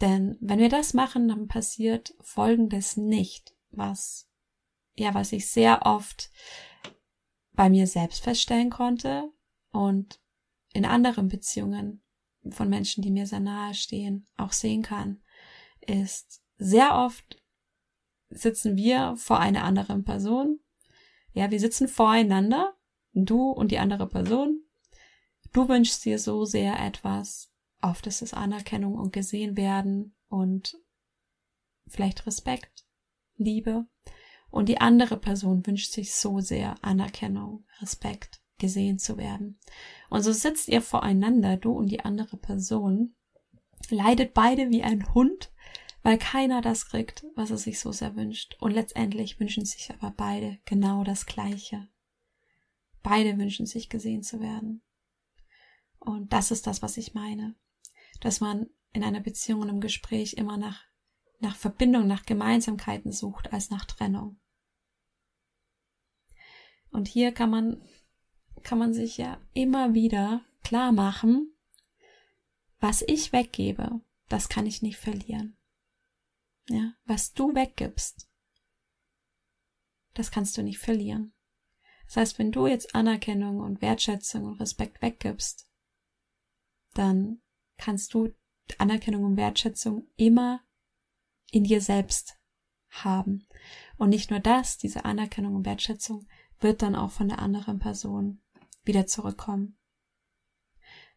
Denn 0.00 0.36
wenn 0.40 0.58
wir 0.58 0.68
das 0.68 0.94
machen, 0.94 1.28
dann 1.28 1.48
passiert 1.48 2.14
Folgendes 2.20 2.96
nicht, 2.96 3.54
was, 3.70 4.28
ja, 4.94 5.14
was 5.14 5.32
ich 5.32 5.50
sehr 5.50 5.86
oft 5.86 6.30
bei 7.52 7.68
mir 7.68 7.86
selbst 7.86 8.22
feststellen 8.22 8.70
konnte 8.70 9.30
und 9.72 10.20
in 10.72 10.84
anderen 10.84 11.28
Beziehungen 11.28 12.02
von 12.50 12.68
Menschen, 12.68 13.02
die 13.02 13.10
mir 13.10 13.26
sehr 13.26 13.40
nahe 13.40 13.74
stehen, 13.74 14.26
auch 14.36 14.52
sehen 14.52 14.82
kann, 14.82 15.22
ist 15.80 16.42
sehr 16.56 16.94
oft 16.96 17.39
sitzen 18.30 18.76
wir 18.76 19.14
vor 19.16 19.38
einer 19.38 19.64
anderen 19.64 20.04
Person. 20.04 20.60
Ja, 21.32 21.50
wir 21.50 21.60
sitzen 21.60 21.88
voreinander, 21.88 22.74
du 23.12 23.50
und 23.50 23.70
die 23.70 23.78
andere 23.78 24.08
Person. 24.08 24.62
Du 25.52 25.68
wünschst 25.68 26.04
dir 26.04 26.18
so 26.18 26.44
sehr 26.44 26.78
etwas. 26.78 27.52
Oft 27.82 28.06
ist 28.06 28.22
es 28.22 28.34
Anerkennung 28.34 28.94
und 28.94 29.12
gesehen 29.12 29.56
werden 29.56 30.14
und 30.28 30.78
vielleicht 31.86 32.26
Respekt, 32.26 32.86
Liebe. 33.36 33.86
Und 34.50 34.68
die 34.68 34.80
andere 34.80 35.16
Person 35.16 35.66
wünscht 35.66 35.92
sich 35.92 36.14
so 36.14 36.40
sehr 36.40 36.74
Anerkennung, 36.82 37.64
Respekt, 37.80 38.42
gesehen 38.58 38.98
zu 38.98 39.16
werden. 39.16 39.58
Und 40.08 40.22
so 40.22 40.32
sitzt 40.32 40.68
ihr 40.68 40.82
voreinander, 40.82 41.56
du 41.56 41.72
und 41.72 41.86
die 41.86 42.00
andere 42.00 42.36
Person, 42.36 43.14
leidet 43.88 44.34
beide 44.34 44.70
wie 44.70 44.82
ein 44.82 45.14
Hund, 45.14 45.52
weil 46.02 46.18
keiner 46.18 46.62
das 46.62 46.86
kriegt, 46.86 47.24
was 47.34 47.50
er 47.50 47.58
sich 47.58 47.78
so 47.78 47.92
sehr 47.92 48.16
wünscht. 48.16 48.56
Und 48.60 48.72
letztendlich 48.72 49.38
wünschen 49.38 49.64
sich 49.64 49.90
aber 49.90 50.12
beide 50.16 50.58
genau 50.64 51.04
das 51.04 51.26
Gleiche. 51.26 51.88
Beide 53.02 53.38
wünschen 53.38 53.66
sich 53.66 53.88
gesehen 53.88 54.22
zu 54.22 54.40
werden. 54.40 54.82
Und 55.98 56.32
das 56.32 56.50
ist 56.50 56.66
das, 56.66 56.82
was 56.82 56.96
ich 56.96 57.14
meine. 57.14 57.54
Dass 58.20 58.40
man 58.40 58.68
in 58.92 59.04
einer 59.04 59.20
Beziehung 59.20 59.60
und 59.60 59.68
im 59.68 59.80
Gespräch 59.80 60.34
immer 60.34 60.56
nach, 60.56 60.82
nach 61.38 61.56
Verbindung, 61.56 62.06
nach 62.06 62.24
Gemeinsamkeiten 62.24 63.12
sucht, 63.12 63.52
als 63.52 63.70
nach 63.70 63.84
Trennung. 63.84 64.40
Und 66.90 67.08
hier 67.08 67.32
kann 67.32 67.50
man, 67.50 67.82
kann 68.62 68.78
man 68.78 68.92
sich 68.92 69.16
ja 69.16 69.40
immer 69.52 69.94
wieder 69.94 70.44
klar 70.64 70.92
machen, 70.92 71.54
was 72.80 73.02
ich 73.02 73.32
weggebe, 73.32 74.00
das 74.28 74.48
kann 74.48 74.66
ich 74.66 74.82
nicht 74.82 74.96
verlieren. 74.96 75.56
Ja, 76.70 76.94
was 77.04 77.32
du 77.32 77.52
weggibst, 77.52 78.28
das 80.14 80.30
kannst 80.30 80.56
du 80.56 80.62
nicht 80.62 80.78
verlieren. 80.78 81.32
Das 82.06 82.16
heißt, 82.16 82.38
wenn 82.38 82.52
du 82.52 82.68
jetzt 82.68 82.94
Anerkennung 82.94 83.58
und 83.58 83.82
Wertschätzung 83.82 84.44
und 84.44 84.60
Respekt 84.60 85.02
weggibst, 85.02 85.68
dann 86.94 87.42
kannst 87.76 88.14
du 88.14 88.32
Anerkennung 88.78 89.24
und 89.24 89.36
Wertschätzung 89.36 90.06
immer 90.16 90.60
in 91.50 91.64
dir 91.64 91.80
selbst 91.80 92.38
haben. 92.88 93.48
Und 93.96 94.10
nicht 94.10 94.30
nur 94.30 94.38
das, 94.38 94.78
diese 94.78 95.04
Anerkennung 95.04 95.56
und 95.56 95.66
Wertschätzung 95.66 96.28
wird 96.60 96.82
dann 96.82 96.94
auch 96.94 97.10
von 97.10 97.28
der 97.28 97.40
anderen 97.40 97.80
Person 97.80 98.42
wieder 98.84 99.08
zurückkommen. 99.08 99.76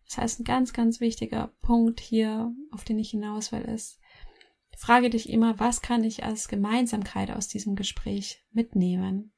Das 0.08 0.18
heißt, 0.18 0.40
ein 0.40 0.46
ganz, 0.46 0.74
ganz 0.74 1.00
wichtiger 1.00 1.54
Punkt 1.62 2.00
hier, 2.00 2.52
auf 2.72 2.86
den 2.86 2.98
ich 2.98 3.12
hinaus 3.12 3.52
will, 3.52 3.62
ist, 3.62 4.00
frage 4.80 5.10
dich 5.10 5.30
immer, 5.30 5.60
was 5.60 5.82
kann 5.82 6.04
ich 6.04 6.24
als 6.24 6.48
Gemeinsamkeit 6.48 7.32
aus 7.32 7.48
diesem 7.48 7.76
Gespräch 7.76 8.44
mitnehmen? 8.52 9.34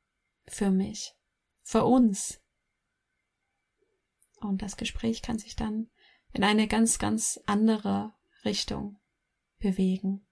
Für 0.48 0.72
mich, 0.72 1.14
für 1.64 1.84
uns. 1.84 2.42
Und 4.40 4.62
das 4.62 4.78
Gespräch 4.78 5.22
kann 5.22 5.40
sich 5.40 5.56
dann 5.56 5.90
in 6.34 6.44
eine 6.44 6.68
ganz, 6.68 7.00
ganz 7.00 7.40
andere 7.46 8.14
Richtung 8.44 9.00
bewegen. 9.60 10.26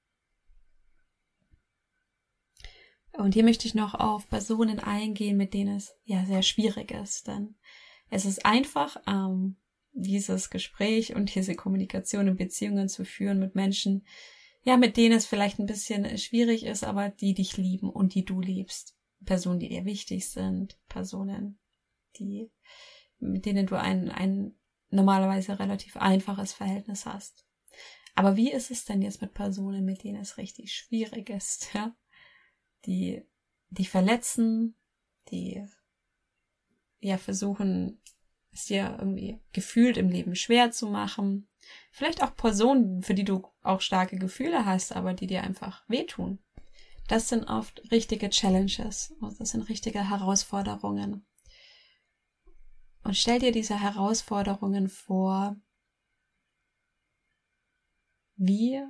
Und 3.14 3.34
hier 3.34 3.44
möchte 3.44 3.68
ich 3.68 3.76
noch 3.76 3.94
auf 3.94 4.28
Personen 4.28 4.80
eingehen, 4.80 5.38
mit 5.38 5.54
denen 5.54 5.78
es 5.78 5.96
ja 6.04 6.26
sehr 6.26 6.42
schwierig 6.42 6.92
ist, 6.92 7.28
denn 7.28 7.56
es 8.10 8.26
ist 8.26 8.46
einfach, 8.46 8.98
ähm, 9.08 9.58
dieses 9.94 10.50
Gespräch 10.50 11.16
und 11.16 11.34
diese 11.34 11.56
Kommunikation 11.56 12.28
und 12.28 12.38
Beziehungen 12.38 12.90
zu 12.90 13.06
führen 13.06 13.40
mit 13.40 13.56
Menschen, 13.56 14.06
ja, 14.64 14.78
mit 14.78 14.98
denen 14.98 15.18
es 15.18 15.26
vielleicht 15.26 15.60
ein 15.60 15.66
bisschen 15.66 16.18
schwierig 16.18 16.66
ist, 16.66 16.84
aber 16.84 17.10
die 17.10 17.34
dich 17.34 17.58
lieben 17.58 17.90
und 17.90 18.16
die 18.16 18.26
du 18.26 18.40
liebst. 18.40 18.98
Personen, 19.26 19.60
die 19.60 19.70
dir 19.70 19.86
wichtig 19.86 20.30
sind, 20.30 20.78
Personen, 20.88 21.60
die, 22.18 22.52
mit 23.20 23.46
denen 23.46 23.68
du 23.68 23.80
ein, 23.80 24.10
ein 24.10 24.56
normalerweise 24.90 25.60
relativ 25.60 25.98
einfaches 25.98 26.54
Verhältnis 26.54 27.06
hast. 27.06 27.46
Aber 28.16 28.36
wie 28.36 28.52
ist 28.52 28.72
es 28.72 28.86
denn 28.86 29.02
jetzt 29.02 29.22
mit 29.22 29.34
Personen, 29.34 29.86
mit 29.86 30.04
denen 30.04 30.22
es 30.22 30.38
richtig 30.38 30.74
schwierig 30.74 31.30
ist, 31.30 31.70
ja? 31.74 31.96
Die 32.86 33.24
dich 33.70 33.90
verletzen, 33.90 34.76
die 35.30 35.66
ja 37.00 37.18
versuchen, 37.18 38.02
es 38.52 38.66
dir 38.66 38.98
irgendwie 39.00 39.40
gefühlt 39.52 39.98
im 39.98 40.10
Leben 40.10 40.36
schwer 40.36 40.72
zu 40.72 40.88
machen. 40.88 41.48
Vielleicht 41.92 42.24
auch 42.24 42.36
Personen, 42.36 43.04
für 43.04 43.14
die 43.14 43.24
du 43.24 43.48
auch 43.62 43.82
starke 43.82 44.18
Gefühle 44.18 44.66
hast, 44.66 44.96
aber 44.96 45.14
die 45.14 45.28
dir 45.28 45.44
einfach 45.44 45.84
wehtun. 45.88 46.40
Das 47.08 47.30
sind 47.30 47.46
oft 47.46 47.92
richtige 47.92 48.30
Challenges, 48.30 49.14
das 49.38 49.50
sind 49.50 49.70
richtige 49.70 50.10
Herausforderungen. 50.10 51.26
Und 53.04 53.18
stell 53.18 53.40
dir 53.40 53.52
diese 53.52 53.80
Herausforderungen 53.80 54.88
vor, 54.88 55.58
wie, 58.36 58.82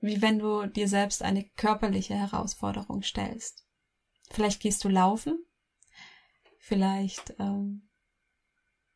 wie 0.00 0.20
wenn 0.20 0.38
du 0.38 0.66
dir 0.66 0.88
selbst 0.88 1.22
eine 1.22 1.44
körperliche 1.56 2.14
Herausforderung 2.14 3.02
stellst. 3.02 3.66
Vielleicht 4.30 4.60
gehst 4.60 4.82
du 4.84 4.88
laufen, 4.88 5.44
vielleicht 6.58 7.34
ähm, 7.38 7.88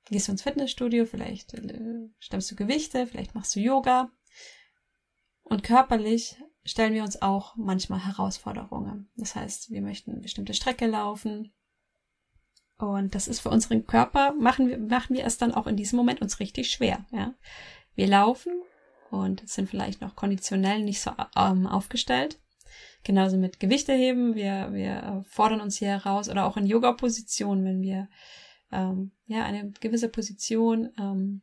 gehst 0.06 0.26
du 0.26 0.32
ins 0.32 0.42
Fitnessstudio, 0.42 1.06
vielleicht 1.06 1.54
äh, 1.54 1.99
stemmst 2.18 2.50
du 2.50 2.56
Gewichte, 2.56 3.06
vielleicht 3.06 3.34
machst 3.34 3.54
du 3.54 3.60
Yoga. 3.60 4.10
Und 5.42 5.62
körperlich 5.62 6.36
stellen 6.64 6.94
wir 6.94 7.02
uns 7.02 7.20
auch 7.22 7.56
manchmal 7.56 8.04
Herausforderungen. 8.04 9.10
Das 9.16 9.34
heißt, 9.34 9.70
wir 9.70 9.82
möchten 9.82 10.12
eine 10.12 10.20
bestimmte 10.20 10.54
Strecke 10.54 10.86
laufen. 10.86 11.52
Und 12.78 13.14
das 13.14 13.28
ist 13.28 13.40
für 13.40 13.50
unseren 13.50 13.86
Körper, 13.86 14.32
machen 14.32 14.68
wir, 14.68 14.78
machen 14.78 15.14
wir 15.14 15.24
es 15.24 15.38
dann 15.38 15.52
auch 15.52 15.66
in 15.66 15.76
diesem 15.76 15.96
Moment 15.96 16.22
uns 16.22 16.40
richtig 16.40 16.70
schwer. 16.70 17.04
Ja? 17.10 17.34
Wir 17.94 18.06
laufen 18.06 18.62
und 19.10 19.46
sind 19.48 19.68
vielleicht 19.68 20.00
noch 20.00 20.16
konditionell 20.16 20.82
nicht 20.82 21.00
so 21.00 21.10
ähm, 21.36 21.66
aufgestellt. 21.66 22.40
Genauso 23.02 23.36
mit 23.36 23.60
Gewichteheben. 23.60 24.34
Wir, 24.34 24.72
wir 24.72 25.24
fordern 25.28 25.60
uns 25.60 25.78
hier 25.78 25.88
heraus 25.88 26.28
oder 26.28 26.46
auch 26.46 26.56
in 26.56 26.66
Yoga-Positionen, 26.66 27.64
wenn 27.64 27.82
wir 27.82 28.08
ähm, 28.72 29.12
ja 29.26 29.44
eine 29.44 29.70
gewisse 29.80 30.08
Position, 30.08 30.90
ähm, 30.98 31.42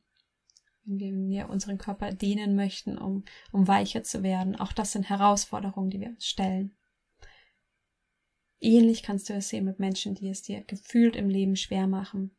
wenn 0.87 1.27
wir 1.29 1.49
unseren 1.49 1.77
Körper 1.77 2.11
dehnen 2.13 2.55
möchten, 2.55 2.97
um, 2.97 3.25
um 3.51 3.67
weicher 3.67 4.03
zu 4.03 4.23
werden. 4.23 4.55
Auch 4.55 4.71
das 4.71 4.93
sind 4.93 5.09
Herausforderungen, 5.09 5.89
die 5.89 5.99
wir 5.99 6.09
uns 6.09 6.25
stellen. 6.25 6.75
Ähnlich 8.59 9.03
kannst 9.03 9.29
du 9.29 9.33
es 9.33 9.49
sehen 9.49 9.65
mit 9.65 9.79
Menschen, 9.79 10.15
die 10.15 10.29
es 10.29 10.41
dir 10.41 10.63
gefühlt 10.63 11.15
im 11.15 11.29
Leben 11.29 11.55
schwer 11.55 11.87
machen. 11.87 12.35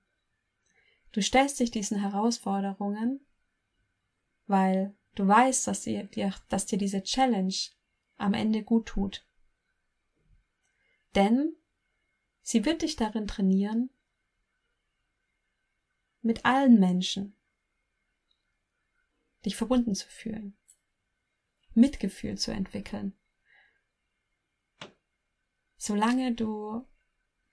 Du 1.13 1.23
stellst 1.23 1.61
dich 1.61 1.71
diesen 1.71 2.01
Herausforderungen, 2.01 3.21
weil 4.47 4.97
du 5.15 5.27
weißt, 5.29 5.67
dass 5.67 5.83
dir, 5.83 6.09
dass 6.49 6.67
dir 6.67 6.79
diese 6.79 7.03
Challenge 7.03 7.55
am 8.17 8.35
Ende 8.35 8.65
gut 8.65 8.87
tut. 8.87 9.27
Denn 11.15 11.55
sie 12.41 12.65
wird 12.65 12.83
dich 12.83 12.97
darin 12.97 13.27
trainieren, 13.27 13.91
mit 16.21 16.45
allen 16.45 16.81
Menschen, 16.81 17.38
dich 19.45 19.57
verbunden 19.57 19.95
zu 19.95 20.09
fühlen, 20.09 20.57
Mitgefühl 21.75 22.37
zu 22.39 22.51
entwickeln. 22.51 23.19
Solange 25.77 26.35
du 26.35 26.87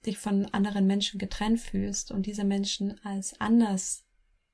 dich 0.05 0.17
von 0.17 0.45
anderen 0.47 0.87
Menschen 0.87 1.19
getrennt 1.19 1.59
fühlst 1.59 2.11
und 2.11 2.25
diese 2.25 2.43
Menschen 2.43 2.99
als 3.03 3.39
anders 3.39 4.07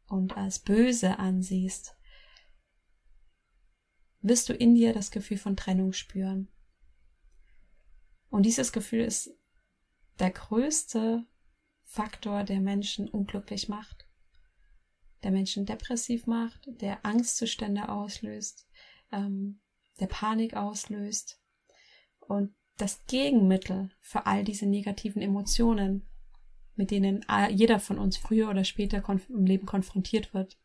und 0.07 0.35
als 0.37 0.59
böse 0.59 1.19
ansiehst, 1.19 1.95
wirst 4.21 4.49
du 4.49 4.53
in 4.53 4.75
dir 4.75 4.93
das 4.93 5.11
Gefühl 5.11 5.37
von 5.37 5.55
Trennung 5.55 5.93
spüren. 5.93 6.49
Und 8.29 8.45
dieses 8.45 8.71
Gefühl 8.71 9.01
ist 9.01 9.31
der 10.19 10.31
größte 10.31 11.25
Faktor, 11.83 12.43
der 12.43 12.61
Menschen 12.61 13.09
unglücklich 13.09 13.67
macht, 13.67 14.07
der 15.23 15.31
Menschen 15.31 15.65
depressiv 15.65 16.27
macht, 16.27 16.61
der 16.67 17.05
Angstzustände 17.05 17.89
auslöst, 17.89 18.67
ähm, 19.11 19.59
der 19.99 20.07
Panik 20.07 20.55
auslöst. 20.55 21.39
Und 22.19 22.55
das 22.77 23.05
Gegenmittel 23.05 23.91
für 23.99 24.25
all 24.25 24.43
diese 24.43 24.65
negativen 24.65 25.21
Emotionen, 25.21 26.07
mit 26.75 26.89
denen 26.89 27.23
jeder 27.51 27.79
von 27.79 27.99
uns 27.99 28.17
früher 28.17 28.49
oder 28.49 28.63
später 28.63 29.03
im 29.29 29.45
Leben 29.45 29.65
konfrontiert 29.65 30.33
wird, 30.33 30.57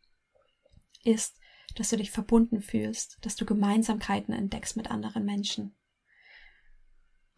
ist, 1.05 1.39
dass 1.75 1.91
du 1.91 1.97
dich 1.97 2.11
verbunden 2.11 2.63
fühlst, 2.63 3.19
dass 3.21 3.37
du 3.37 3.45
Gemeinsamkeiten 3.45 4.33
entdeckst 4.33 4.77
mit 4.77 4.91
anderen 4.91 5.25
Menschen. 5.25 5.77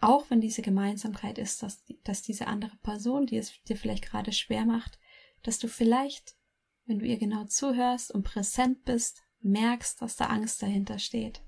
Auch 0.00 0.30
wenn 0.30 0.40
diese 0.40 0.62
Gemeinsamkeit 0.62 1.38
ist, 1.38 1.62
dass, 1.62 1.84
dass 2.04 2.22
diese 2.22 2.46
andere 2.46 2.76
Person, 2.82 3.26
die 3.26 3.36
es 3.36 3.60
dir 3.64 3.76
vielleicht 3.76 4.04
gerade 4.04 4.30
schwer 4.30 4.64
macht, 4.64 4.98
dass 5.42 5.58
du 5.58 5.66
vielleicht, 5.66 6.36
wenn 6.88 6.98
du 6.98 7.06
ihr 7.06 7.18
genau 7.18 7.44
zuhörst 7.44 8.10
und 8.10 8.24
präsent 8.24 8.84
bist, 8.84 9.22
merkst, 9.40 10.00
dass 10.02 10.16
da 10.16 10.26
Angst 10.26 10.62
dahinter 10.62 10.98
steht. 10.98 11.42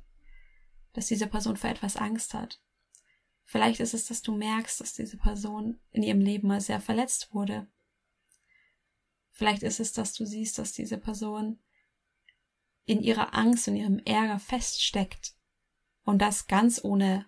Dass 0.93 1.07
diese 1.07 1.27
Person 1.27 1.57
vor 1.57 1.71
etwas 1.71 1.97
Angst 1.97 2.35
hat. 2.35 2.61
Vielleicht 3.45 3.81
ist 3.81 3.95
es, 3.95 4.07
dass 4.07 4.23
du 4.23 4.37
merkst, 4.37 4.81
dass 4.81 4.93
diese 4.93 5.17
Person 5.17 5.81
in 5.91 6.05
ihrem 6.05 6.21
Leben 6.21 6.47
mal 6.47 6.61
sehr 6.61 6.81
verletzt 6.81 7.35
wurde. 7.35 7.67
Vielleicht 9.33 9.63
ist 9.63 9.81
es, 9.81 9.93
dass 9.93 10.13
du 10.13 10.25
siehst, 10.25 10.59
dass 10.59 10.73
diese 10.73 10.99
Person 10.99 11.59
in 12.85 13.01
ihrer 13.01 13.35
Angst 13.35 13.67
und 13.67 13.77
ihrem 13.77 13.99
Ärger 14.01 14.39
feststeckt. 14.39 15.35
Und 16.05 16.19
das 16.19 16.47
ganz 16.47 16.85
ohne 16.85 17.27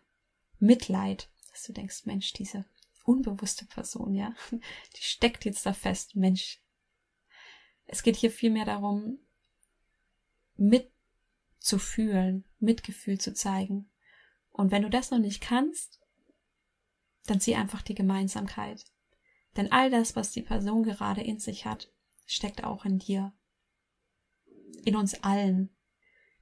Mitleid, 0.58 1.28
dass 1.50 1.64
du 1.64 1.72
denkst, 1.72 2.04
Mensch, 2.04 2.32
diese 2.32 2.66
unbewusste 3.04 3.64
Person, 3.66 4.14
ja, 4.14 4.34
die 4.52 5.02
steckt 5.02 5.44
jetzt 5.44 5.66
da 5.66 5.72
fest, 5.72 6.14
Mensch. 6.14 6.61
Es 7.92 8.02
geht 8.02 8.16
hier 8.16 8.30
vielmehr 8.30 8.64
darum, 8.64 9.18
mitzufühlen, 10.56 12.46
Mitgefühl 12.58 13.20
zu 13.20 13.34
zeigen. 13.34 13.90
Und 14.50 14.70
wenn 14.70 14.80
du 14.80 14.88
das 14.88 15.10
noch 15.10 15.18
nicht 15.18 15.42
kannst, 15.42 16.00
dann 17.26 17.38
sieh 17.38 17.54
einfach 17.54 17.82
die 17.82 17.94
Gemeinsamkeit. 17.94 18.86
Denn 19.58 19.70
all 19.70 19.90
das, 19.90 20.16
was 20.16 20.30
die 20.30 20.40
Person 20.40 20.84
gerade 20.84 21.20
in 21.20 21.38
sich 21.38 21.66
hat, 21.66 21.92
steckt 22.24 22.64
auch 22.64 22.86
in 22.86 22.98
dir. 22.98 23.34
In 24.86 24.96
uns 24.96 25.22
allen. 25.22 25.68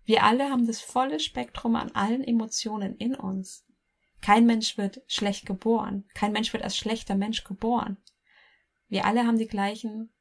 Wir 0.04 0.22
alle 0.22 0.50
haben 0.50 0.68
das 0.68 0.80
volle 0.80 1.18
Spektrum 1.18 1.74
an 1.74 1.90
allen 1.96 2.22
Emotionen 2.22 2.94
in 2.94 3.16
uns. 3.16 3.66
Kein 4.20 4.46
Mensch 4.46 4.78
wird 4.78 5.02
schlecht 5.08 5.46
geboren. 5.46 6.08
Kein 6.14 6.30
Mensch 6.30 6.52
wird 6.52 6.62
als 6.62 6.76
schlechter 6.76 7.16
Mensch 7.16 7.42
geboren. 7.42 7.96
Wir 8.86 9.04
alle 9.04 9.26
haben 9.26 9.38
die 9.38 9.48
gleichen, 9.48 10.12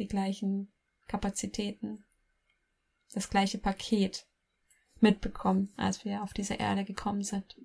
die 0.00 0.08
gleichen 0.08 0.72
Kapazitäten, 1.06 2.04
das 3.12 3.30
gleiche 3.30 3.58
Paket 3.58 4.26
mitbekommen, 4.98 5.72
als 5.76 6.04
wir 6.04 6.22
auf 6.22 6.32
diese 6.32 6.54
Erde 6.54 6.84
gekommen 6.84 7.22
sind. 7.22 7.56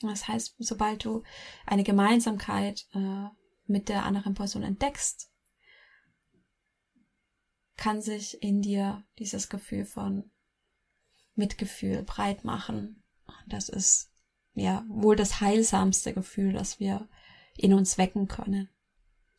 Das 0.00 0.28
heißt, 0.28 0.56
sobald 0.58 1.04
du 1.04 1.22
eine 1.64 1.84
Gemeinsamkeit 1.84 2.86
äh, 2.94 3.26
mit 3.66 3.88
der 3.88 4.04
anderen 4.04 4.34
Person 4.34 4.62
entdeckst, 4.62 5.30
kann 7.76 8.00
sich 8.00 8.42
in 8.42 8.62
dir 8.62 9.04
dieses 9.18 9.48
Gefühl 9.48 9.84
von 9.84 10.30
Mitgefühl 11.34 12.02
breit 12.02 12.44
machen. 12.44 13.02
Das 13.46 13.68
ist 13.68 14.10
ja 14.54 14.84
wohl 14.88 15.16
das 15.16 15.40
heilsamste 15.40 16.14
Gefühl, 16.14 16.52
das 16.52 16.80
wir 16.80 17.08
in 17.56 17.74
uns 17.74 17.98
wecken 17.98 18.28
können. 18.28 18.68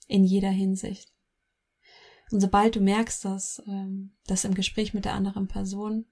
In 0.08 0.24
jeder 0.24 0.52
Hinsicht. 0.52 1.17
Und 2.32 2.42
sobald 2.42 2.76
du 2.76 2.82
merkst, 2.82 3.26
dass 3.26 3.62
ähm, 3.68 4.12
das 4.26 4.44
im 4.44 4.54
Gespräch 4.54 4.94
mit 4.94 5.06
der 5.06 5.14
anderen 5.14 5.48
Person, 5.48 6.06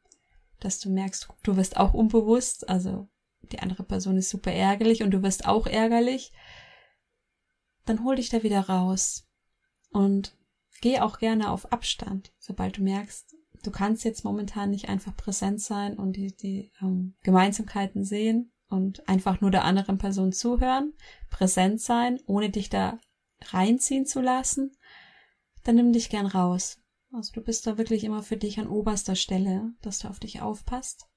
dass 0.60 0.80
du 0.80 0.90
merkst, 0.90 1.28
du 1.44 1.58
wirst 1.58 1.78
auch 1.78 1.94
unbewusst, 1.94 2.70
also 2.70 3.10
die 3.52 3.60
andere 3.60 3.84
Person 3.84 4.18
ist 4.18 4.30
super 4.30 4.52
ärgerlich 4.52 5.04
und 5.04 5.12
du 5.12 5.22
wirst 5.22 5.46
auch 5.46 5.68
ärgerlich, 5.68 6.32
dann 7.86 8.04
hol 8.04 8.16
dich 8.16 8.30
da 8.30 8.44
wieder 8.44 8.62
raus 8.62 9.28
und 9.92 10.36
geh 10.82 11.00
auch 11.00 11.20
gerne 11.20 11.52
auf 11.52 11.72
Abstand, 11.72 12.34
sobald 12.40 12.78
du 12.78 12.84
merkst, 12.84 13.36
du 13.64 13.72
kannst 13.72 14.04
jetzt 14.04 14.24
momentan 14.24 14.70
nicht 14.72 14.90
einfach 14.90 15.16
präsent 15.16 15.62
sein 15.62 15.98
und 15.98 16.16
die, 16.16 16.36
die 16.36 16.72
ähm, 16.82 17.16
Gemeinsamkeiten 17.24 18.04
sehen 18.04 18.52
und 18.70 19.08
einfach 19.08 19.42
nur 19.42 19.52
der 19.52 19.64
anderen 19.64 19.98
Person 19.98 20.32
zuhören, 20.32 20.94
präsent 21.30 21.82
sein, 21.82 22.20
ohne 22.26 22.50
dich 22.50 22.70
da 22.70 23.00
reinziehen 23.42 24.06
zu 24.06 24.22
lassen, 24.22 24.76
dann 25.66 25.76
nimm 25.76 25.92
dich 25.92 26.10
gern 26.10 26.28
raus. 26.28 26.80
Also 27.12 27.34
du 27.34 27.42
bist 27.42 27.66
da 27.68 27.78
wirklich 27.78 28.04
immer 28.04 28.24
für 28.24 28.38
dich 28.38 28.60
an 28.60 28.68
oberster 28.68 29.16
Stelle, 29.16 29.74
dass 29.82 30.00
du 30.00 30.08
auf 30.08 30.20
dich 30.20 30.42
aufpasst. 30.42 31.08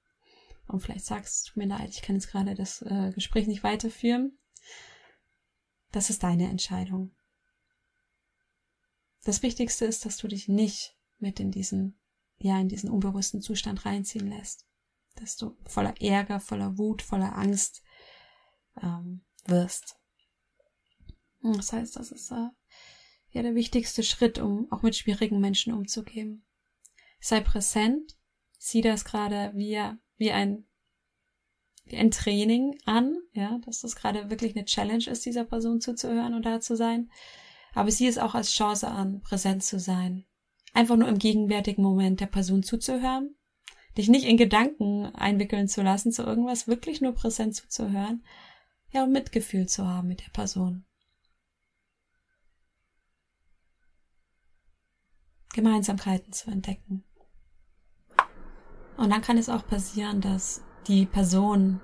Und 0.67 0.81
vielleicht 0.81 1.05
sagst 1.05 1.51
du, 1.53 1.59
mir 1.59 1.67
leid, 1.67 1.89
ich 1.91 2.01
kann 2.01 2.15
jetzt 2.15 2.29
gerade 2.29 2.55
das 2.55 2.81
äh, 2.81 3.11
Gespräch 3.13 3.47
nicht 3.47 3.63
weiterführen. 3.63 4.37
Das 5.91 6.09
ist 6.09 6.23
deine 6.23 6.49
Entscheidung. 6.49 7.15
Das 9.23 9.43
Wichtigste 9.43 9.85
ist, 9.85 10.05
dass 10.05 10.17
du 10.17 10.27
dich 10.27 10.47
nicht 10.47 10.97
mit 11.17 11.39
in 11.39 11.51
diesen, 11.51 11.99
ja, 12.37 12.59
in 12.59 12.69
diesen 12.69 12.89
unbewussten 12.89 13.41
Zustand 13.41 13.85
reinziehen 13.85 14.27
lässt. 14.27 14.67
Dass 15.15 15.35
du 15.35 15.57
voller 15.65 15.99
Ärger, 16.01 16.39
voller 16.39 16.77
Wut, 16.77 17.01
voller 17.01 17.35
Angst 17.35 17.83
ähm, 18.81 19.25
wirst. 19.45 19.97
Das 21.41 21.73
heißt, 21.73 21.95
das 21.95 22.11
ist 22.11 22.31
äh, 22.31 22.49
ja 23.31 23.41
der 23.41 23.55
wichtigste 23.55 24.03
Schritt, 24.03 24.39
um 24.39 24.71
auch 24.71 24.81
mit 24.81 24.95
schwierigen 24.95 25.39
Menschen 25.39 25.73
umzugehen. 25.73 26.45
Sei 27.19 27.41
präsent, 27.41 28.17
sieh 28.57 28.81
das 28.81 29.05
gerade 29.05 29.51
wie, 29.55 29.81
wie 30.17 30.31
ein 30.31 30.65
wie 31.91 31.97
ein 31.97 32.11
Training 32.11 32.77
an, 32.85 33.17
ja, 33.33 33.59
dass 33.65 33.81
das 33.81 33.95
gerade 33.95 34.29
wirklich 34.29 34.55
eine 34.55 34.65
Challenge 34.65 35.05
ist, 35.07 35.25
dieser 35.25 35.43
Person 35.43 35.81
zuzuhören 35.81 36.33
und 36.33 36.45
da 36.45 36.59
zu 36.59 36.75
sein. 36.75 37.09
Aber 37.73 37.91
sieh 37.91 38.07
es 38.07 38.17
auch 38.17 38.35
als 38.35 38.51
Chance 38.51 38.87
an, 38.87 39.21
präsent 39.21 39.63
zu 39.63 39.79
sein. 39.79 40.25
Einfach 40.73 40.97
nur 40.97 41.07
im 41.07 41.17
gegenwärtigen 41.17 41.83
Moment 41.83 42.19
der 42.19 42.27
Person 42.27 42.63
zuzuhören, 42.63 43.35
dich 43.97 44.07
nicht 44.07 44.25
in 44.25 44.37
Gedanken 44.37 45.07
einwickeln 45.07 45.67
zu 45.67 45.81
lassen 45.81 46.11
zu 46.11 46.23
irgendwas, 46.23 46.67
wirklich 46.67 47.01
nur 47.01 47.13
präsent 47.13 47.55
zuzuhören, 47.55 48.23
ja, 48.91 49.03
und 49.03 49.11
Mitgefühl 49.11 49.67
zu 49.67 49.87
haben 49.87 50.07
mit 50.07 50.21
der 50.21 50.31
Person. 50.31 50.85
Gemeinsamkeiten 55.59 56.31
zu 56.31 56.49
entdecken. 56.51 57.03
Und 58.95 59.09
dann 59.09 59.21
kann 59.21 59.37
es 59.37 59.49
auch 59.49 59.67
passieren, 59.67 60.21
dass 60.21 60.63
die 60.87 61.05
Person 61.05 61.81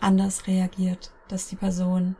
anders 0.00 0.46
reagiert, 0.46 1.12
dass 1.28 1.46
die 1.46 1.56
Person 1.56 2.16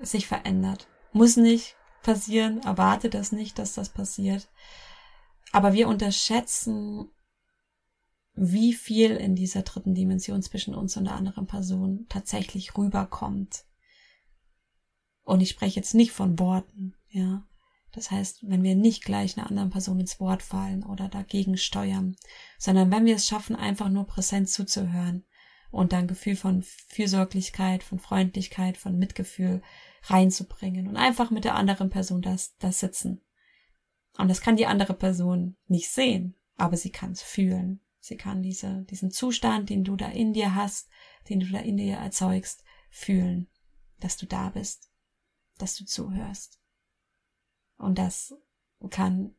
sich 0.00 0.26
verändert. 0.26 0.88
Muss 1.12 1.36
nicht 1.36 1.76
passieren, 2.02 2.62
erwarte 2.62 3.10
das 3.10 3.32
nicht, 3.32 3.58
dass 3.58 3.74
das 3.74 3.90
passiert. 3.90 4.48
Aber 5.52 5.74
wir 5.74 5.86
unterschätzen, 5.86 7.10
wie 8.32 8.72
viel 8.72 9.10
in 9.10 9.36
dieser 9.36 9.60
dritten 9.60 9.94
Dimension 9.94 10.40
zwischen 10.40 10.74
uns 10.74 10.96
und 10.96 11.04
der 11.04 11.14
anderen 11.14 11.46
Person 11.46 12.06
tatsächlich 12.08 12.78
rüberkommt. 12.78 13.66
Und 15.22 15.42
ich 15.42 15.50
spreche 15.50 15.76
jetzt 15.76 15.94
nicht 15.94 16.12
von 16.12 16.38
Worten, 16.38 16.94
ja. 17.08 17.46
Das 17.94 18.10
heißt, 18.10 18.40
wenn 18.42 18.64
wir 18.64 18.74
nicht 18.74 19.04
gleich 19.04 19.36
einer 19.36 19.48
anderen 19.48 19.70
Person 19.70 20.00
ins 20.00 20.18
Wort 20.18 20.42
fallen 20.42 20.84
oder 20.84 21.08
dagegen 21.08 21.56
steuern, 21.56 22.16
sondern 22.58 22.90
wenn 22.90 23.04
wir 23.04 23.14
es 23.14 23.26
schaffen, 23.26 23.54
einfach 23.54 23.88
nur 23.88 24.06
präsent 24.06 24.48
zuzuhören 24.48 25.24
und 25.70 25.92
dann 25.92 26.08
Gefühl 26.08 26.34
von 26.34 26.62
Fürsorglichkeit, 26.62 27.84
von 27.84 28.00
Freundlichkeit, 28.00 28.76
von 28.76 28.98
Mitgefühl 28.98 29.62
reinzubringen 30.02 30.88
und 30.88 30.96
einfach 30.96 31.30
mit 31.30 31.44
der 31.44 31.54
anderen 31.54 31.88
Person 31.88 32.20
das, 32.20 32.56
das 32.58 32.80
sitzen. 32.80 33.22
Und 34.18 34.28
das 34.28 34.40
kann 34.40 34.56
die 34.56 34.66
andere 34.66 34.94
Person 34.94 35.56
nicht 35.66 35.88
sehen, 35.88 36.34
aber 36.56 36.76
sie 36.76 36.90
kann 36.90 37.12
es 37.12 37.22
fühlen. 37.22 37.80
Sie 38.00 38.16
kann 38.16 38.42
diese, 38.42 38.82
diesen 38.90 39.10
Zustand, 39.10 39.70
den 39.70 39.82
du 39.82 39.96
da 39.96 40.08
in 40.08 40.32
dir 40.32 40.54
hast, 40.54 40.90
den 41.28 41.40
du 41.40 41.46
da 41.46 41.60
in 41.60 41.76
dir 41.76 41.96
erzeugst, 41.96 42.62
fühlen, 42.90 43.48
dass 43.98 44.16
du 44.16 44.26
da 44.26 44.50
bist, 44.50 44.90
dass 45.58 45.76
du 45.76 45.84
zuhörst. 45.84 46.60
Und 47.84 47.98
das 47.98 48.34
kann 48.88 49.34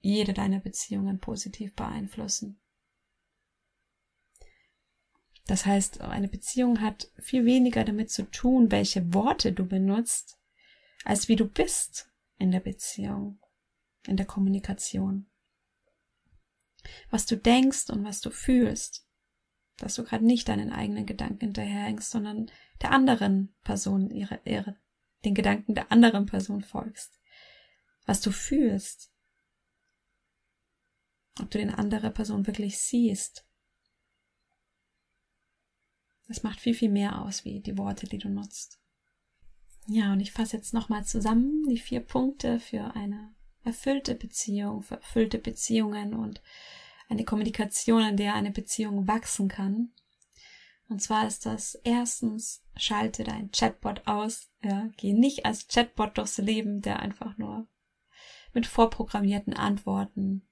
jede 0.00 0.34
deiner 0.34 0.60
Beziehungen 0.60 1.18
positiv 1.18 1.74
beeinflussen. 1.74 2.60
Das 5.46 5.64
heißt, 5.64 6.02
eine 6.02 6.28
Beziehung 6.28 6.82
hat 6.82 7.10
viel 7.18 7.46
weniger 7.46 7.84
damit 7.84 8.10
zu 8.10 8.30
tun, 8.30 8.70
welche 8.70 9.14
Worte 9.14 9.52
du 9.52 9.64
benutzt, 9.64 10.38
als 11.04 11.28
wie 11.28 11.36
du 11.36 11.48
bist 11.48 12.10
in 12.38 12.50
der 12.50 12.60
Beziehung, 12.60 13.40
in 14.06 14.18
der 14.18 14.26
Kommunikation. 14.26 15.26
Was 17.10 17.24
du 17.24 17.36
denkst 17.36 17.88
und 17.88 18.04
was 18.04 18.20
du 18.20 18.30
fühlst, 18.30 19.08
dass 19.78 19.94
du 19.94 20.04
gerade 20.04 20.26
nicht 20.26 20.48
deinen 20.48 20.72
eigenen 20.72 21.06
Gedanken 21.06 21.46
hinterherhängst, 21.46 22.10
sondern 22.10 22.50
der 22.82 22.90
anderen 22.90 23.54
Person, 23.62 24.10
ihre, 24.10 24.40
ihre, 24.44 24.76
den 25.24 25.34
Gedanken 25.34 25.74
der 25.74 25.90
anderen 25.90 26.26
Person 26.26 26.62
folgst 26.62 27.18
was 28.06 28.20
du 28.20 28.30
fühlst, 28.30 29.12
ob 31.40 31.50
du 31.50 31.58
den 31.58 31.70
andere 31.70 32.10
Person 32.10 32.46
wirklich 32.46 32.78
siehst. 32.78 33.46
Das 36.28 36.42
macht 36.42 36.60
viel, 36.60 36.74
viel 36.74 36.90
mehr 36.90 37.20
aus 37.22 37.44
wie 37.44 37.60
die 37.60 37.76
Worte, 37.76 38.06
die 38.06 38.18
du 38.18 38.28
nutzt. 38.28 38.80
Ja, 39.86 40.12
und 40.12 40.20
ich 40.20 40.32
fasse 40.32 40.56
jetzt 40.56 40.74
nochmal 40.74 41.04
zusammen 41.04 41.64
die 41.68 41.78
vier 41.78 42.00
Punkte 42.00 42.58
für 42.58 42.96
eine 42.96 43.34
erfüllte 43.62 44.14
Beziehung, 44.14 44.82
für 44.82 44.96
erfüllte 44.96 45.38
Beziehungen 45.38 46.14
und 46.14 46.42
eine 47.08 47.24
Kommunikation, 47.24 48.02
in 48.02 48.16
der 48.16 48.34
eine 48.34 48.50
Beziehung 48.50 49.06
wachsen 49.06 49.48
kann. 49.48 49.92
Und 50.88 51.02
zwar 51.02 51.26
ist 51.26 51.46
das 51.46 51.74
erstens, 51.84 52.64
schalte 52.76 53.24
dein 53.24 53.50
Chatbot 53.50 54.06
aus, 54.06 54.50
ja, 54.62 54.88
geh 54.96 55.12
nicht 55.12 55.44
als 55.44 55.68
Chatbot 55.68 56.18
durchs 56.18 56.38
Leben, 56.38 56.80
der 56.80 57.00
einfach 57.00 57.38
nur 57.38 57.68
mit 58.52 58.66
vorprogrammierten 58.66 59.54
Antworten 59.54 60.42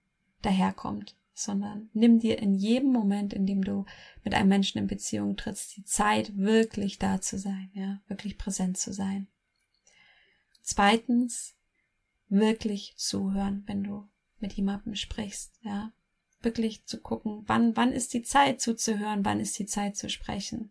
daherkommt, 0.43 1.17
sondern 1.33 1.91
nimm 1.93 2.21
dir 2.21 2.39
in 2.39 2.55
jedem 2.55 2.93
Moment, 2.93 3.33
in 3.33 3.47
dem 3.47 3.65
du 3.65 3.87
mit 4.23 4.35
einem 4.35 4.49
Menschen 4.49 4.79
in 4.79 4.87
Beziehung 4.87 5.37
trittst, 5.37 5.77
die 5.77 5.85
Zeit, 5.85 6.37
wirklich 6.37 6.99
da 6.99 7.21
zu 7.21 7.39
sein, 7.39 7.71
ja, 7.75 8.01
wirklich 8.09 8.39
präsent 8.39 8.79
zu 8.79 8.93
sein. 8.93 9.27
Zweitens, 10.63 11.55
wirklich 12.29 12.95
zuhören, 12.97 13.65
wenn 13.67 13.83
du 13.83 14.09
mit 14.39 14.53
jemandem 14.53 14.95
sprichst, 14.95 15.59
ja, 15.63 15.93
wirklich 16.41 16.85
zu 16.87 17.01
gucken, 17.01 17.43
wann, 17.47 17.77
wann 17.77 17.93
ist 17.93 18.15
die 18.15 18.23
Zeit 18.23 18.61
zuzuhören, 18.61 19.25
wann 19.25 19.41
ist 19.41 19.59
die 19.59 19.67
Zeit 19.67 19.97
zu 19.97 20.09
sprechen 20.09 20.71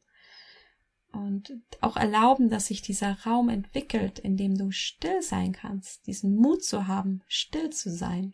und 1.14 1.54
auch 1.80 1.96
erlauben, 1.96 2.50
dass 2.50 2.68
sich 2.68 2.82
dieser 2.82 3.20
Raum 3.22 3.50
entwickelt, 3.50 4.20
in 4.20 4.36
dem 4.36 4.58
du 4.58 4.72
still 4.72 5.22
sein 5.22 5.54
kannst, 5.54 6.08
diesen 6.08 6.36
Mut 6.36 6.64
zu 6.64 6.88
haben, 6.88 7.22
still 7.28 7.70
zu 7.70 7.92
sein, 7.92 8.34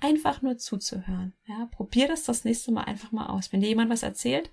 einfach 0.00 0.42
nur 0.42 0.58
zuzuhören. 0.58 1.34
Ja, 1.46 1.66
probier 1.72 2.06
das 2.06 2.24
das 2.24 2.44
nächste 2.44 2.70
Mal 2.70 2.84
einfach 2.84 3.12
mal 3.12 3.26
aus. 3.26 3.52
Wenn 3.52 3.60
dir 3.60 3.68
jemand 3.68 3.90
was 3.90 4.02
erzählt, 4.02 4.52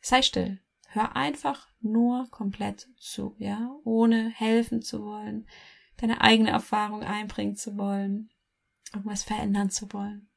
sei 0.00 0.22
still. 0.22 0.60
Hör 0.88 1.14
einfach 1.14 1.68
nur 1.80 2.28
komplett 2.30 2.88
zu, 2.96 3.36
ja, 3.38 3.70
ohne 3.84 4.30
helfen 4.30 4.82
zu 4.82 5.04
wollen, 5.04 5.46
deine 5.98 6.20
eigene 6.20 6.50
Erfahrung 6.50 7.04
einbringen 7.04 7.54
zu 7.54 7.76
wollen, 7.76 8.30
irgendwas 8.92 9.22
verändern 9.22 9.70
zu 9.70 9.92
wollen. 9.92 10.28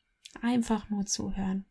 Einfach 0.41 0.89
nur 0.89 1.05
zuhören. 1.05 1.65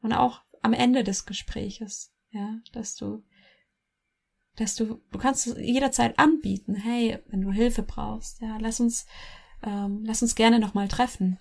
Und 0.00 0.14
auch 0.14 0.42
am 0.62 0.72
Ende 0.72 1.04
des 1.04 1.26
Gespräches 1.26 2.13
ja, 2.34 2.58
dass 2.72 2.96
du, 2.96 3.22
dass 4.56 4.74
du, 4.74 5.00
du 5.10 5.18
kannst 5.18 5.46
es 5.46 5.56
jederzeit 5.56 6.18
anbieten, 6.18 6.74
hey, 6.74 7.18
wenn 7.28 7.40
du 7.40 7.52
Hilfe 7.52 7.82
brauchst, 7.82 8.40
ja, 8.40 8.58
lass 8.58 8.80
uns, 8.80 9.06
ähm, 9.62 10.04
lass 10.04 10.20
uns 10.20 10.34
gerne 10.34 10.58
nochmal 10.58 10.88
treffen. 10.88 11.38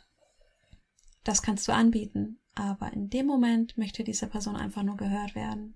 Das 1.23 1.41
kannst 1.41 1.67
du 1.67 1.73
anbieten, 1.73 2.39
aber 2.53 2.93
in 2.93 3.09
dem 3.09 3.25
Moment 3.25 3.77
möchte 3.77 4.03
diese 4.03 4.27
Person 4.27 4.55
einfach 4.55 4.83
nur 4.83 4.97
gehört 4.97 5.35
werden. 5.35 5.75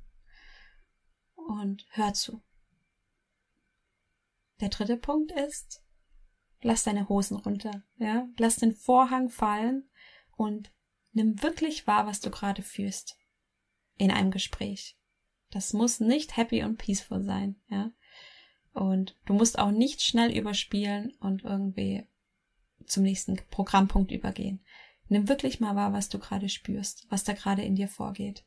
Und 1.36 1.86
hör 1.92 2.14
zu. 2.14 2.42
Der 4.60 4.70
dritte 4.70 4.98
Punkt 4.98 5.32
ist, 5.32 5.82
lass 6.62 6.84
deine 6.84 7.10
Hosen 7.10 7.38
runter, 7.38 7.84
ja, 7.98 8.28
lass 8.38 8.58
den 8.58 8.76
Vorhang 8.76 9.30
fallen 9.30 9.90
und 10.36 10.72
nimm 11.14 11.42
wirklich 11.42 11.88
wahr, 11.88 12.06
was 12.06 12.20
du 12.20 12.30
gerade 12.30 12.62
fühlst 12.62 13.18
in 13.98 14.12
einem 14.12 14.32
Gespräch. 14.32 14.97
Das 15.58 15.74
muss 15.74 16.00
nicht 16.00 16.38
happy 16.38 16.64
und 16.64 16.78
peaceful 16.78 17.24
sein, 17.24 17.56
ja. 17.68 17.90
Und 18.74 19.16
du 19.26 19.34
musst 19.34 19.58
auch 19.58 19.72
nicht 19.72 20.04
schnell 20.04 20.32
überspielen 20.32 21.14
und 21.20 21.44
irgendwie 21.46 22.06
zum 22.86 23.02
nächsten 23.02 23.40
Programmpunkt 23.50 24.12
übergehen. 24.12 24.60
Nimm 25.10 25.28
wirklich 25.28 25.60
mal 25.60 25.76
wahr, 25.76 25.94
was 25.94 26.10
du 26.10 26.20
gerade 26.20 26.48
spürst, 26.48 27.08
was 27.10 27.24
da 27.24 27.34
gerade 27.34 27.64
in 27.64 27.74
dir 27.74 27.88
vorgeht. 27.88 28.44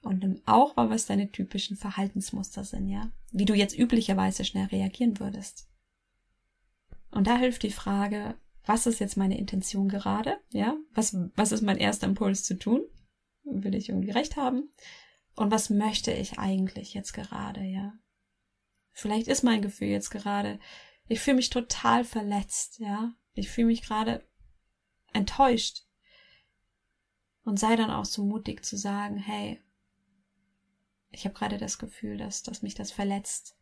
Und 0.00 0.20
nimm 0.20 0.40
auch 0.46 0.78
wahr, 0.78 0.88
was 0.88 1.04
deine 1.04 1.30
typischen 1.30 1.76
Verhaltensmuster 1.76 2.64
sind, 2.64 2.88
ja. 2.88 3.12
Wie 3.30 3.44
du 3.44 3.52
jetzt 3.52 3.78
üblicherweise 3.78 4.46
schnell 4.46 4.68
reagieren 4.68 5.20
würdest. 5.20 5.68
Und 7.10 7.26
da 7.26 7.36
hilft 7.36 7.64
die 7.64 7.70
Frage, 7.70 8.34
was 8.64 8.86
ist 8.86 8.98
jetzt 8.98 9.18
meine 9.18 9.36
Intention 9.36 9.90
gerade? 9.90 10.38
Ja, 10.52 10.74
was, 10.94 11.14
was 11.36 11.52
ist 11.52 11.60
mein 11.60 11.76
erster 11.76 12.06
Impuls 12.06 12.44
zu 12.44 12.58
tun? 12.58 12.80
will 13.44 13.74
ich 13.74 13.90
irgendwie 13.90 14.10
recht 14.10 14.36
haben? 14.36 14.70
Und 15.36 15.50
was 15.50 15.70
möchte 15.70 16.12
ich 16.12 16.38
eigentlich 16.38 16.94
jetzt 16.94 17.12
gerade, 17.12 17.62
ja? 17.62 17.92
Vielleicht 18.92 19.26
ist 19.26 19.42
mein 19.42 19.62
Gefühl 19.62 19.88
jetzt 19.88 20.10
gerade, 20.10 20.60
ich 21.08 21.20
fühle 21.20 21.36
mich 21.36 21.50
total 21.50 22.04
verletzt, 22.04 22.78
ja? 22.78 23.12
Ich 23.34 23.50
fühle 23.50 23.66
mich 23.66 23.82
gerade 23.82 24.26
enttäuscht. 25.12 25.82
Und 27.44 27.58
sei 27.58 27.76
dann 27.76 27.90
auch 27.90 28.04
so 28.04 28.24
mutig 28.24 28.64
zu 28.64 28.76
sagen, 28.76 29.18
hey, 29.18 29.60
ich 31.10 31.24
habe 31.24 31.34
gerade 31.34 31.58
das 31.58 31.78
Gefühl, 31.78 32.16
dass, 32.16 32.42
dass 32.42 32.62
mich 32.62 32.74
das 32.74 32.90
verletzt. 32.90 33.56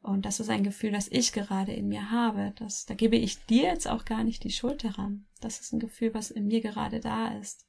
Und 0.00 0.24
das 0.26 0.40
ist 0.40 0.48
ein 0.48 0.64
Gefühl, 0.64 0.92
das 0.92 1.08
ich 1.08 1.32
gerade 1.32 1.72
in 1.72 1.88
mir 1.88 2.10
habe. 2.10 2.52
Das, 2.56 2.86
da 2.86 2.94
gebe 2.94 3.16
ich 3.16 3.44
dir 3.46 3.64
jetzt 3.64 3.88
auch 3.88 4.04
gar 4.04 4.24
nicht 4.24 4.44
die 4.44 4.50
Schuld 4.50 4.84
daran. 4.84 5.26
Das 5.40 5.60
ist 5.60 5.72
ein 5.72 5.80
Gefühl, 5.80 6.14
was 6.14 6.30
in 6.30 6.46
mir 6.46 6.60
gerade 6.60 7.00
da 7.00 7.36
ist. 7.38 7.66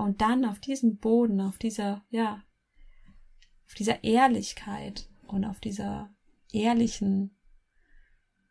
Und 0.00 0.20
dann 0.20 0.44
auf 0.44 0.60
diesem 0.60 0.98
Boden, 0.98 1.40
auf 1.40 1.58
dieser, 1.58 2.04
ja, 2.10 2.42
auf 3.66 3.74
dieser 3.74 4.02
Ehrlichkeit 4.02 5.08
und 5.26 5.44
auf 5.44 5.60
dieser 5.60 6.12
ehrlichen, 6.52 7.36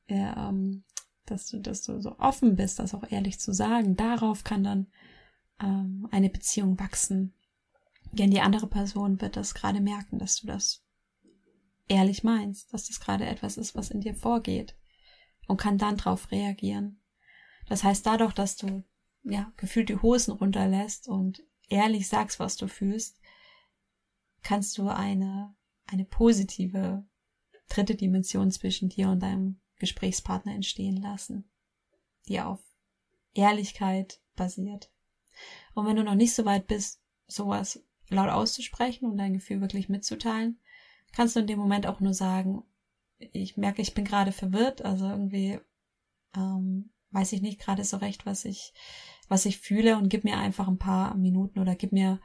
ähm, 0.08 0.84
dass 1.26 1.48
du, 1.48 1.60
dass 1.60 1.82
du 1.82 2.00
so 2.02 2.18
offen 2.20 2.56
bist, 2.56 2.80
das 2.80 2.94
auch 2.94 3.10
ehrlich 3.12 3.40
zu 3.40 3.54
sagen, 3.54 3.96
darauf 3.96 4.44
kann 4.44 4.64
dann 4.64 4.88
ähm, 5.62 6.08
eine 6.12 6.30
Beziehung 6.30 6.80
wachsen. 6.80 7.34
Denn 8.12 8.32
die 8.32 8.42
andere 8.42 8.68
Person 8.68 9.22
wird 9.22 9.36
das 9.36 9.54
gerade 9.54 9.82
merken, 9.82 10.18
dass 10.18 10.38
du 10.38 10.48
das 10.48 10.84
ehrlich 11.88 12.24
meinst, 12.24 12.74
dass 12.74 12.88
das 12.88 13.00
gerade 13.00 13.26
etwas 13.26 13.58
ist, 13.58 13.76
was 13.76 13.92
in 13.92 14.02
dir 14.02 14.16
vorgeht 14.16 14.76
und 15.48 15.58
kann 15.58 15.78
dann 15.78 15.98
darauf 15.98 16.32
reagieren. 16.32 17.02
Das 17.68 17.84
heißt, 17.84 18.06
dadurch, 18.06 18.34
dass 18.34 18.56
du 18.56 18.84
ja 19.24 19.52
gefühlt 19.58 19.90
die 19.90 20.02
Hosen 20.02 20.32
runterlässt 20.32 21.08
und 21.08 21.44
ehrlich 21.70 22.08
sagst, 22.08 22.40
was 22.40 22.56
du 22.56 22.68
fühlst, 22.68 23.20
kannst 24.42 24.78
du 24.78 24.88
eine 24.90 25.56
eine 25.92 26.06
positive 26.06 27.06
dritte 27.68 27.96
Dimension 27.96 28.52
zwischen 28.52 28.90
dir 28.90 29.10
und 29.10 29.22
deinem 29.22 29.60
Gesprächspartner 29.78 30.54
entstehen 30.54 30.98
lassen, 30.98 31.50
die 32.28 32.42
auf 32.42 32.60
Ehrlichkeit 33.34 34.22
basiert. 34.36 34.92
Und 35.74 35.86
wenn 35.86 35.96
du 35.96 36.04
noch 36.04 36.16
nicht 36.16 36.34
so 36.34 36.46
weit 36.46 36.68
bist, 36.68 37.02
sowas 37.28 37.84
laut 38.10 38.30
auszusprechen 38.30 39.06
und 39.10 39.18
dein 39.18 39.34
Gefühl 39.34 39.62
wirklich 39.62 39.90
mitzuteilen, 39.90 40.60
kannst 41.12 41.36
du 41.36 41.40
in 41.42 41.48
dem 41.48 41.60
Moment 41.60 41.86
auch 41.86 42.00
nur 42.00 42.14
sagen, 42.14 42.64
ich 43.18 43.58
merke, 43.58 43.82
ich 43.82 43.94
bin 43.94 44.06
gerade 44.06 44.32
verwirrt, 44.32 44.84
also 44.84 45.08
irgendwie 45.08 45.60
ähm, 46.36 46.92
weiß 47.12 47.34
ich 47.34 47.42
nicht 47.42 47.60
gerade 47.60 47.84
so 47.84 47.98
recht, 47.98 48.26
was 48.26 48.46
ich, 48.46 48.74
was 49.28 49.46
ich 49.46 49.60
fühle 49.60 49.98
und 49.98 50.10
gib 50.10 50.24
mir 50.24 50.38
einfach 50.38 50.68
ein 50.68 50.78
paar 50.78 51.16
Minuten 51.16 51.60
oder 51.60 51.76
gib 51.76 51.92
mir, 51.92 52.20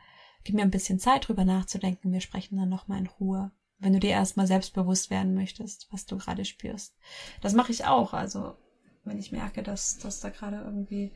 gib 0.44 0.54
mir 0.54 0.62
ein 0.62 0.70
bisschen 0.70 0.98
Zeit 0.98 1.28
drüber 1.28 1.44
nachzudenken. 1.44 2.12
Wir 2.12 2.20
sprechen 2.20 2.56
dann 2.56 2.68
nochmal 2.68 2.98
in 2.98 3.06
Ruhe, 3.06 3.50
wenn 3.78 3.92
du 3.92 4.00
dir 4.00 4.10
erstmal 4.10 4.46
selbstbewusst 4.46 5.10
werden 5.10 5.34
möchtest, 5.34 5.88
was 5.90 6.06
du 6.06 6.16
gerade 6.16 6.44
spürst. 6.44 6.96
Das 7.40 7.54
mache 7.54 7.72
ich 7.72 7.84
auch, 7.84 8.12
also 8.12 8.56
wenn 9.04 9.18
ich 9.18 9.32
merke, 9.32 9.62
dass, 9.62 9.98
dass 9.98 10.20
da 10.20 10.30
gerade 10.30 10.58
irgendwie 10.58 11.12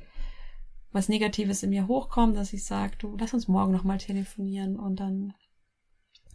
was 0.91 1.09
Negatives 1.09 1.63
in 1.63 1.71
mir 1.71 1.87
hochkommt, 1.87 2.37
dass 2.37 2.53
ich 2.53 2.65
sage, 2.65 2.97
du, 2.97 3.17
lass 3.19 3.35
uns 3.35 3.49
morgen 3.49 3.73
nochmal 3.73 3.99
telefonieren 3.99 4.79
und 4.79 4.97
dann 4.97 5.35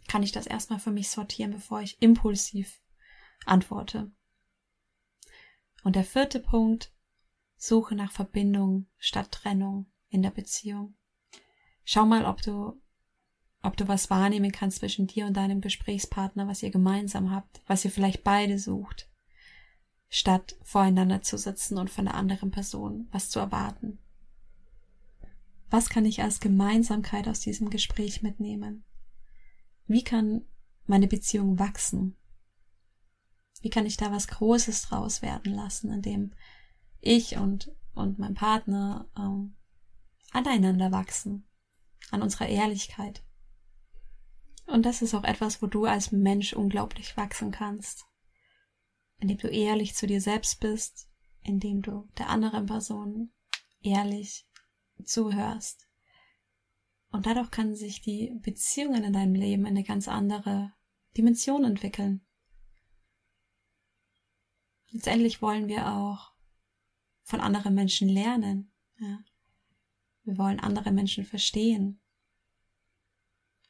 kann 0.06 0.22
ich 0.22 0.32
das 0.32 0.46
erstmal 0.46 0.78
für 0.78 0.92
mich 0.92 1.08
sortieren, 1.08 1.52
bevor 1.52 1.80
ich 1.80 2.00
impulsiv 2.00 2.80
antworte. 3.46 4.12
Und 5.82 5.96
der 5.96 6.04
vierte 6.04 6.40
Punkt, 6.40 6.93
suche 7.64 7.94
nach 7.94 8.12
Verbindung 8.12 8.86
statt 8.98 9.32
Trennung 9.32 9.86
in 10.10 10.22
der 10.22 10.30
Beziehung. 10.30 10.96
Schau 11.84 12.04
mal, 12.04 12.26
ob 12.26 12.42
du, 12.42 12.78
ob 13.62 13.76
du 13.78 13.88
was 13.88 14.10
wahrnehmen 14.10 14.52
kannst 14.52 14.80
zwischen 14.80 15.06
dir 15.06 15.24
und 15.26 15.34
deinem 15.34 15.62
Gesprächspartner, 15.62 16.46
was 16.46 16.62
ihr 16.62 16.70
gemeinsam 16.70 17.30
habt, 17.30 17.62
was 17.66 17.84
ihr 17.84 17.90
vielleicht 17.90 18.22
beide 18.22 18.58
sucht, 18.58 19.08
statt 20.10 20.56
voreinander 20.62 21.22
zu 21.22 21.38
sitzen 21.38 21.78
und 21.78 21.88
von 21.88 22.04
der 22.04 22.14
anderen 22.14 22.50
Person 22.50 23.08
was 23.12 23.30
zu 23.30 23.38
erwarten. 23.38 23.98
Was 25.70 25.88
kann 25.88 26.04
ich 26.04 26.22
als 26.22 26.40
Gemeinsamkeit 26.40 27.26
aus 27.28 27.40
diesem 27.40 27.70
Gespräch 27.70 28.22
mitnehmen? 28.22 28.84
Wie 29.86 30.04
kann 30.04 30.42
meine 30.86 31.08
Beziehung 31.08 31.58
wachsen? 31.58 32.14
Wie 33.62 33.70
kann 33.70 33.86
ich 33.86 33.96
da 33.96 34.12
was 34.12 34.28
Großes 34.28 34.82
draus 34.82 35.22
werden 35.22 35.54
lassen, 35.54 35.90
indem 35.90 36.34
ich 37.04 37.36
und, 37.36 37.72
und 37.94 38.18
mein 38.18 38.34
Partner 38.34 39.08
ähm, 39.16 39.56
aneinander 40.32 40.92
wachsen, 40.92 41.46
an 42.10 42.22
unserer 42.22 42.48
Ehrlichkeit? 42.48 43.22
Und 44.66 44.86
das 44.86 45.02
ist 45.02 45.14
auch 45.14 45.24
etwas, 45.24 45.60
wo 45.62 45.66
du 45.66 45.84
als 45.84 46.10
Mensch 46.10 46.54
unglaublich 46.54 47.16
wachsen 47.16 47.50
kannst, 47.50 48.06
indem 49.18 49.38
du 49.38 49.48
ehrlich 49.48 49.94
zu 49.94 50.06
dir 50.06 50.20
selbst 50.20 50.60
bist, 50.60 51.08
indem 51.42 51.82
du 51.82 52.08
der 52.18 52.30
anderen 52.30 52.66
Person 52.66 53.32
ehrlich 53.82 54.46
zuhörst, 55.04 55.86
und 57.14 57.26
dadurch 57.26 57.52
kann 57.52 57.76
sich 57.76 58.00
die 58.00 58.36
Beziehungen 58.42 59.04
in 59.04 59.12
deinem 59.12 59.36
Leben 59.36 59.66
in 59.66 59.76
eine 59.76 59.84
ganz 59.84 60.08
andere 60.08 60.72
Dimension 61.16 61.62
entwickeln. 61.62 62.26
Letztendlich 64.90 65.40
wollen 65.40 65.68
wir 65.68 65.92
auch 65.92 66.33
von 67.24 67.40
anderen 67.40 67.74
Menschen 67.74 68.08
lernen. 68.08 68.70
Ja. 68.98 69.18
Wir 70.22 70.38
wollen 70.38 70.60
andere 70.60 70.92
Menschen 70.92 71.24
verstehen 71.24 72.00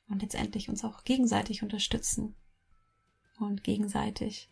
und 0.09 0.23
letztendlich 0.23 0.69
uns 0.69 0.85
auch 0.85 1.05
gegenseitig 1.05 1.63
unterstützen 1.63 2.37
und 3.39 3.65
gegenseitig 3.65 4.51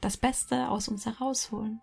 das 0.00 0.16
Beste 0.16 0.68
aus 0.68 0.88
uns 0.88 1.06
herausholen. 1.06 1.80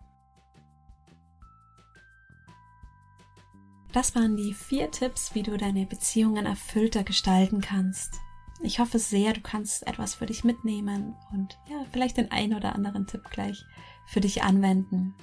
Das 3.92 4.14
waren 4.14 4.36
die 4.36 4.54
vier 4.54 4.90
Tipps, 4.90 5.34
wie 5.34 5.42
du 5.42 5.56
deine 5.56 5.84
Beziehungen 5.84 6.46
erfüllter 6.46 7.02
gestalten 7.02 7.60
kannst. 7.60 8.20
Ich 8.62 8.78
hoffe 8.78 8.98
sehr, 8.98 9.32
du 9.32 9.40
kannst 9.40 9.86
etwas 9.86 10.14
für 10.14 10.26
dich 10.26 10.44
mitnehmen 10.44 11.16
und 11.32 11.58
ja, 11.68 11.84
vielleicht 11.90 12.18
den 12.18 12.30
ein 12.30 12.54
oder 12.54 12.74
anderen 12.74 13.06
Tipp 13.06 13.24
gleich 13.30 13.64
für 14.06 14.20
dich 14.20 14.42
anwenden. 14.42 15.14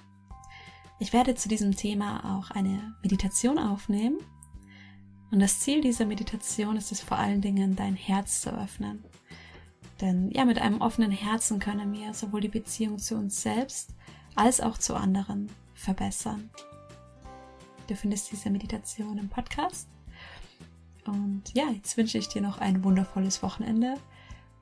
Ich 0.99 1.13
werde 1.13 1.35
zu 1.35 1.47
diesem 1.47 1.75
Thema 1.75 2.37
auch 2.37 2.51
eine 2.51 2.95
Meditation 3.03 3.59
aufnehmen. 3.59 4.17
Und 5.29 5.39
das 5.39 5.59
Ziel 5.59 5.81
dieser 5.81 6.05
Meditation 6.05 6.75
ist 6.75 6.91
es 6.91 7.01
vor 7.01 7.17
allen 7.17 7.41
Dingen, 7.41 7.75
dein 7.75 7.95
Herz 7.95 8.41
zu 8.41 8.49
öffnen. 8.49 9.03
Denn 10.01 10.31
ja, 10.31 10.45
mit 10.45 10.59
einem 10.59 10.81
offenen 10.81 11.11
Herzen 11.11 11.59
können 11.59 11.93
wir 11.93 12.13
sowohl 12.13 12.41
die 12.41 12.47
Beziehung 12.47 12.97
zu 12.97 13.15
uns 13.15 13.41
selbst 13.41 13.93
als 14.35 14.61
auch 14.61 14.77
zu 14.77 14.95
anderen 14.95 15.49
verbessern. 15.73 16.49
Du 17.87 17.95
findest 17.95 18.31
diese 18.31 18.49
Meditation 18.49 19.17
im 19.17 19.29
Podcast. 19.29 19.87
Und 21.05 21.43
ja, 21.53 21.69
jetzt 21.69 21.95
wünsche 21.97 22.17
ich 22.17 22.27
dir 22.27 22.41
noch 22.41 22.57
ein 22.57 22.83
wundervolles 22.83 23.41
Wochenende. 23.43 23.95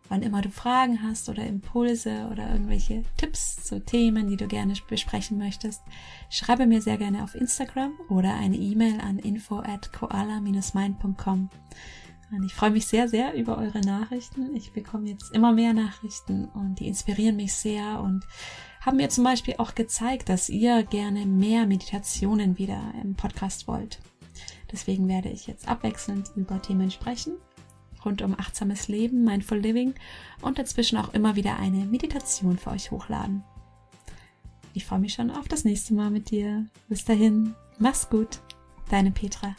Wann 0.07 0.21
immer 0.21 0.41
du 0.41 0.49
Fragen 0.49 1.01
hast 1.01 1.29
oder 1.29 1.45
Impulse 1.45 2.27
oder 2.31 2.51
irgendwelche 2.51 3.03
Tipps 3.17 3.63
zu 3.63 3.83
Themen, 3.83 4.27
die 4.27 4.37
du 4.37 4.47
gerne 4.47 4.73
besprechen 4.87 5.37
möchtest, 5.37 5.81
schreibe 6.29 6.67
mir 6.67 6.81
sehr 6.81 6.97
gerne 6.97 7.23
auf 7.23 7.33
Instagram 7.33 7.93
oder 8.09 8.35
eine 8.35 8.57
E-Mail 8.57 9.01
an 9.01 9.17
info 9.17 9.59
at 9.59 9.91
koala-mind.com. 9.93 11.49
Und 12.31 12.43
ich 12.43 12.53
freue 12.53 12.71
mich 12.71 12.87
sehr, 12.87 13.07
sehr 13.07 13.33
über 13.33 13.57
eure 13.57 13.81
Nachrichten. 13.81 14.55
Ich 14.55 14.73
bekomme 14.73 15.09
jetzt 15.09 15.31
immer 15.31 15.53
mehr 15.53 15.73
Nachrichten 15.73 16.45
und 16.45 16.79
die 16.79 16.87
inspirieren 16.87 17.35
mich 17.35 17.53
sehr 17.53 18.01
und 18.01 18.25
haben 18.81 18.97
mir 18.97 19.09
zum 19.09 19.23
Beispiel 19.23 19.55
auch 19.57 19.73
gezeigt, 19.73 20.29
dass 20.29 20.49
ihr 20.49 20.83
gerne 20.83 21.25
mehr 21.25 21.65
Meditationen 21.65 22.57
wieder 22.57 22.93
im 23.01 23.15
Podcast 23.15 23.67
wollt. 23.67 23.99
Deswegen 24.71 25.07
werde 25.07 25.29
ich 25.29 25.47
jetzt 25.47 25.67
abwechselnd 25.67 26.31
über 26.35 26.61
Themen 26.61 26.91
sprechen, 26.91 27.33
rund 28.05 28.21
um 28.21 28.39
achtsames 28.39 28.87
Leben, 28.87 29.23
Mindful 29.23 29.57
Living 29.57 29.93
und 30.41 30.59
dazwischen 30.59 30.97
auch 30.97 31.13
immer 31.13 31.35
wieder 31.35 31.57
eine 31.57 31.85
Meditation 31.85 32.57
für 32.57 32.71
euch 32.71 32.91
hochladen. 32.91 33.43
Ich 34.73 34.85
freue 34.85 34.99
mich 34.99 35.13
schon 35.13 35.31
auf 35.31 35.47
das 35.47 35.63
nächste 35.63 35.93
Mal 35.93 36.11
mit 36.11 36.31
dir. 36.31 36.65
Bis 36.89 37.05
dahin, 37.05 37.55
mach's 37.79 38.09
gut, 38.09 38.39
deine 38.89 39.11
Petra. 39.11 39.55